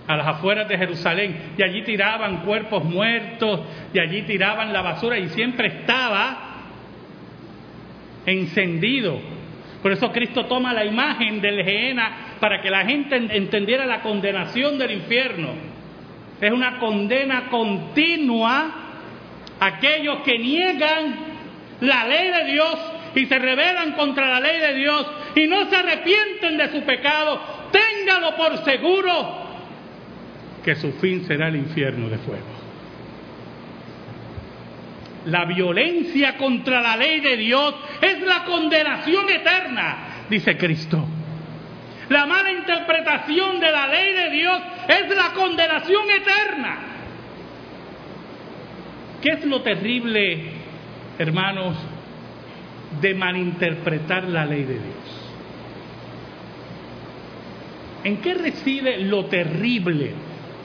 a 0.07 0.17
las 0.17 0.27
afueras 0.29 0.69
de 0.69 0.79
Jerusalén, 0.79 1.55
y 1.59 1.63
allí 1.63 1.83
tiraban 1.83 2.45
cuerpos 2.45 2.85
muertos, 2.85 3.61
y 3.93 3.99
allí 3.99 4.23
tiraban 4.23 4.73
la 4.73 4.83
basura, 4.83 5.19
y 5.19 5.29
siempre 5.31 5.67
estaba 5.67 6.61
encendido. 8.25 9.19
Por 9.83 9.91
eso 9.91 10.13
Cristo 10.13 10.47
toma 10.47 10.73
la 10.73 10.85
imagen 10.85 11.41
del 11.41 11.65
Geena 11.65 12.37
para 12.39 12.61
que 12.61 12.71
la 12.71 12.85
gente 12.85 13.17
entendiera 13.17 13.85
la 13.85 14.01
condenación 14.01 14.79
del 14.79 14.93
infierno. 14.93 15.49
Es 16.41 16.53
una 16.53 16.79
condena 16.79 17.49
continua 17.51 18.75
a 19.59 19.67
aquellos 19.67 20.19
que 20.19 20.39
niegan 20.39 21.17
la 21.81 22.07
ley 22.07 22.31
de 22.31 22.53
Dios 22.53 22.79
y 23.17 23.27
se 23.27 23.39
rebelan 23.41 23.93
contra 23.93 24.29
la 24.29 24.41
ley 24.41 24.61
de 24.61 24.75
Dios 24.75 25.07
y 25.35 25.47
no 25.47 25.69
se 25.69 25.77
arrepienten 25.77 26.57
de 26.59 26.71
su 26.71 26.83
pecado, 26.83 27.41
téngalo 27.71 28.37
por 28.37 28.65
seguro 28.65 29.43
que 30.65 30.75
su 30.77 30.93
fin 30.93 31.25
será 31.27 31.49
el 31.49 31.57
infierno 31.57 32.09
de 32.09 32.19
fuego. 32.19 32.63
La 35.27 35.45
violencia 35.45 36.37
contra 36.37 36.81
la 36.81 36.97
ley 36.97 37.21
de 37.21 37.37
Dios 37.37 37.75
es 38.01 38.21
la 38.23 38.45
condenación 38.45 39.29
eterna, 39.31 40.25
dice 40.29 40.57
Cristo. 40.57 41.05
La 42.09 42.27
mala 42.27 42.53
interpretación 42.53 43.61
de 43.61 43.71
la 43.71 43.87
ley 43.87 44.13
de 44.13 44.31
Dios 44.31 44.61
es 44.89 45.17
la 45.17 45.33
condenación 45.33 46.11
eterna. 46.11 46.79
¿Qué 49.23 49.31
es 49.31 49.45
lo 49.45 49.63
terrible, 49.63 50.43
hermanos, 51.19 51.77
de 53.01 53.15
malinterpretar 53.15 54.25
la 54.25 54.45
ley 54.45 54.65
de 54.65 54.75
Dios. 54.75 55.02
¿En 58.05 58.19
qué 58.19 58.35
reside 58.35 58.99
lo 58.99 59.27
terrible 59.27 60.13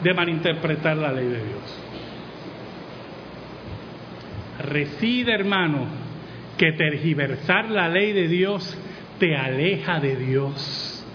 de 0.01 0.13
malinterpretar 0.13 0.97
la 0.97 1.11
ley 1.11 1.25
de 1.25 1.43
Dios? 1.43 1.79
Reside, 4.59 5.33
hermano, 5.33 5.87
que 6.57 6.71
tergiversar 6.71 7.69
la 7.69 7.87
ley 7.87 8.11
de 8.13 8.27
Dios 8.27 8.77
te 9.19 9.35
aleja 9.35 9.99
de 9.99 10.15
Dios. 10.15 11.05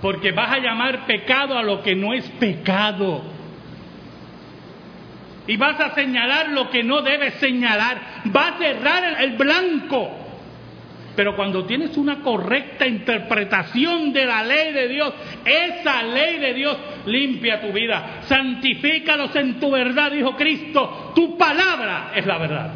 Porque 0.00 0.32
vas 0.32 0.52
a 0.52 0.58
llamar 0.58 1.06
pecado 1.06 1.58
a 1.58 1.62
lo 1.62 1.82
que 1.82 1.94
no 1.94 2.14
es 2.14 2.24
pecado 2.40 3.38
y 5.48 5.56
vas 5.56 5.80
a 5.80 5.94
señalar 5.94 6.50
lo 6.50 6.68
que 6.70 6.84
no 6.84 7.00
debes 7.00 7.34
señalar, 7.34 8.22
vas 8.26 8.52
a 8.52 8.58
cerrar 8.58 9.22
el 9.22 9.36
blanco. 9.36 10.27
Pero 11.18 11.34
cuando 11.34 11.64
tienes 11.64 11.96
una 11.96 12.20
correcta 12.20 12.86
interpretación 12.86 14.12
de 14.12 14.24
la 14.24 14.44
ley 14.44 14.72
de 14.72 14.86
Dios, 14.86 15.12
esa 15.44 16.00
ley 16.04 16.38
de 16.38 16.54
Dios 16.54 16.76
limpia 17.06 17.60
tu 17.60 17.72
vida. 17.72 18.20
Santifícalos 18.22 19.34
en 19.34 19.58
tu 19.58 19.68
verdad, 19.68 20.12
dijo 20.12 20.36
Cristo. 20.36 21.10
Tu 21.16 21.36
palabra 21.36 22.12
es 22.14 22.24
la 22.24 22.38
verdad. 22.38 22.70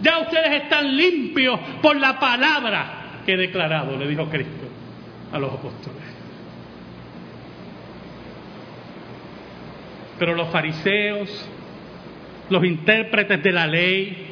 Ya 0.00 0.20
ustedes 0.20 0.62
están 0.62 0.96
limpios 0.96 1.60
por 1.82 1.98
la 1.98 2.18
palabra 2.18 3.20
que 3.26 3.34
he 3.34 3.36
declarado, 3.36 3.94
le 3.98 4.08
dijo 4.08 4.26
Cristo 4.30 4.70
a 5.34 5.38
los 5.38 5.52
apóstoles. 5.52 6.02
Pero 10.18 10.34
los 10.34 10.48
fariseos, 10.48 11.46
los 12.48 12.64
intérpretes 12.64 13.42
de 13.42 13.52
la 13.52 13.66
ley, 13.66 14.25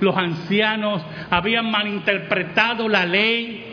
los 0.00 0.16
ancianos 0.16 1.02
habían 1.30 1.70
malinterpretado 1.70 2.88
la 2.88 3.06
ley 3.06 3.64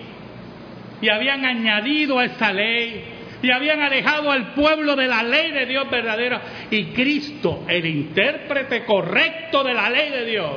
y 1.01 1.09
habían 1.09 1.45
añadido 1.45 2.19
a 2.19 2.25
esa 2.25 2.51
ley 2.51 3.03
y 3.41 3.51
habían 3.51 3.81
alejado 3.81 4.31
al 4.31 4.53
pueblo 4.53 4.95
de 4.95 5.07
la 5.07 5.23
ley 5.23 5.51
de 5.51 5.65
Dios 5.65 5.89
verdadera 5.89 6.41
y 6.71 6.85
Cristo, 6.87 7.63
el 7.67 7.85
intérprete 7.85 8.83
correcto 8.83 9.63
de 9.63 9.73
la 9.73 9.89
ley 9.89 10.09
de 10.09 10.25
Dios, 10.25 10.51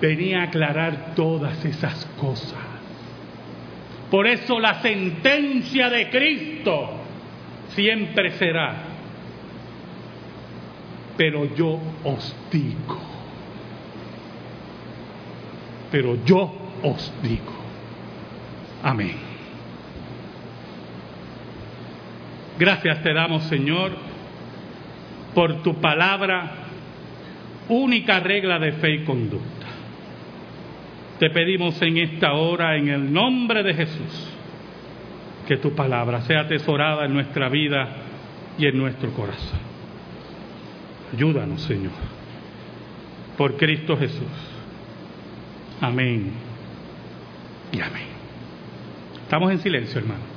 venía 0.00 0.40
a 0.40 0.44
aclarar 0.44 1.14
todas 1.14 1.64
esas 1.64 2.06
cosas. 2.18 2.58
Por 4.10 4.26
eso 4.26 4.58
la 4.58 4.80
sentencia 4.80 5.90
de 5.90 6.08
Cristo 6.08 6.90
siempre 7.74 8.30
será, 8.32 8.84
pero 11.18 11.54
yo 11.54 11.78
os 12.04 12.34
digo, 12.50 13.07
pero 15.90 16.16
yo 16.24 16.52
os 16.82 17.12
digo. 17.22 17.52
Amén. 18.82 19.28
Gracias 22.58 23.02
te 23.02 23.12
damos, 23.12 23.44
Señor, 23.44 23.92
por 25.34 25.62
tu 25.62 25.74
palabra, 25.80 26.50
única 27.68 28.18
regla 28.20 28.58
de 28.58 28.72
fe 28.72 28.94
y 28.94 29.04
conducta. 29.04 29.66
Te 31.20 31.30
pedimos 31.30 31.80
en 31.82 31.98
esta 31.98 32.32
hora, 32.34 32.76
en 32.76 32.88
el 32.88 33.12
nombre 33.12 33.62
de 33.62 33.74
Jesús, 33.74 34.32
que 35.46 35.56
tu 35.56 35.74
palabra 35.74 36.22
sea 36.22 36.40
atesorada 36.40 37.06
en 37.06 37.14
nuestra 37.14 37.48
vida 37.48 37.88
y 38.58 38.66
en 38.66 38.76
nuestro 38.76 39.10
corazón. 39.12 39.58
Ayúdanos, 41.12 41.62
Señor, 41.62 41.92
por 43.36 43.56
Cristo 43.56 43.96
Jesús. 43.96 44.47
Amén 45.80 46.32
y 47.72 47.80
amén. 47.80 48.08
Estamos 49.22 49.52
en 49.52 49.60
silencio, 49.60 50.00
hermano. 50.00 50.27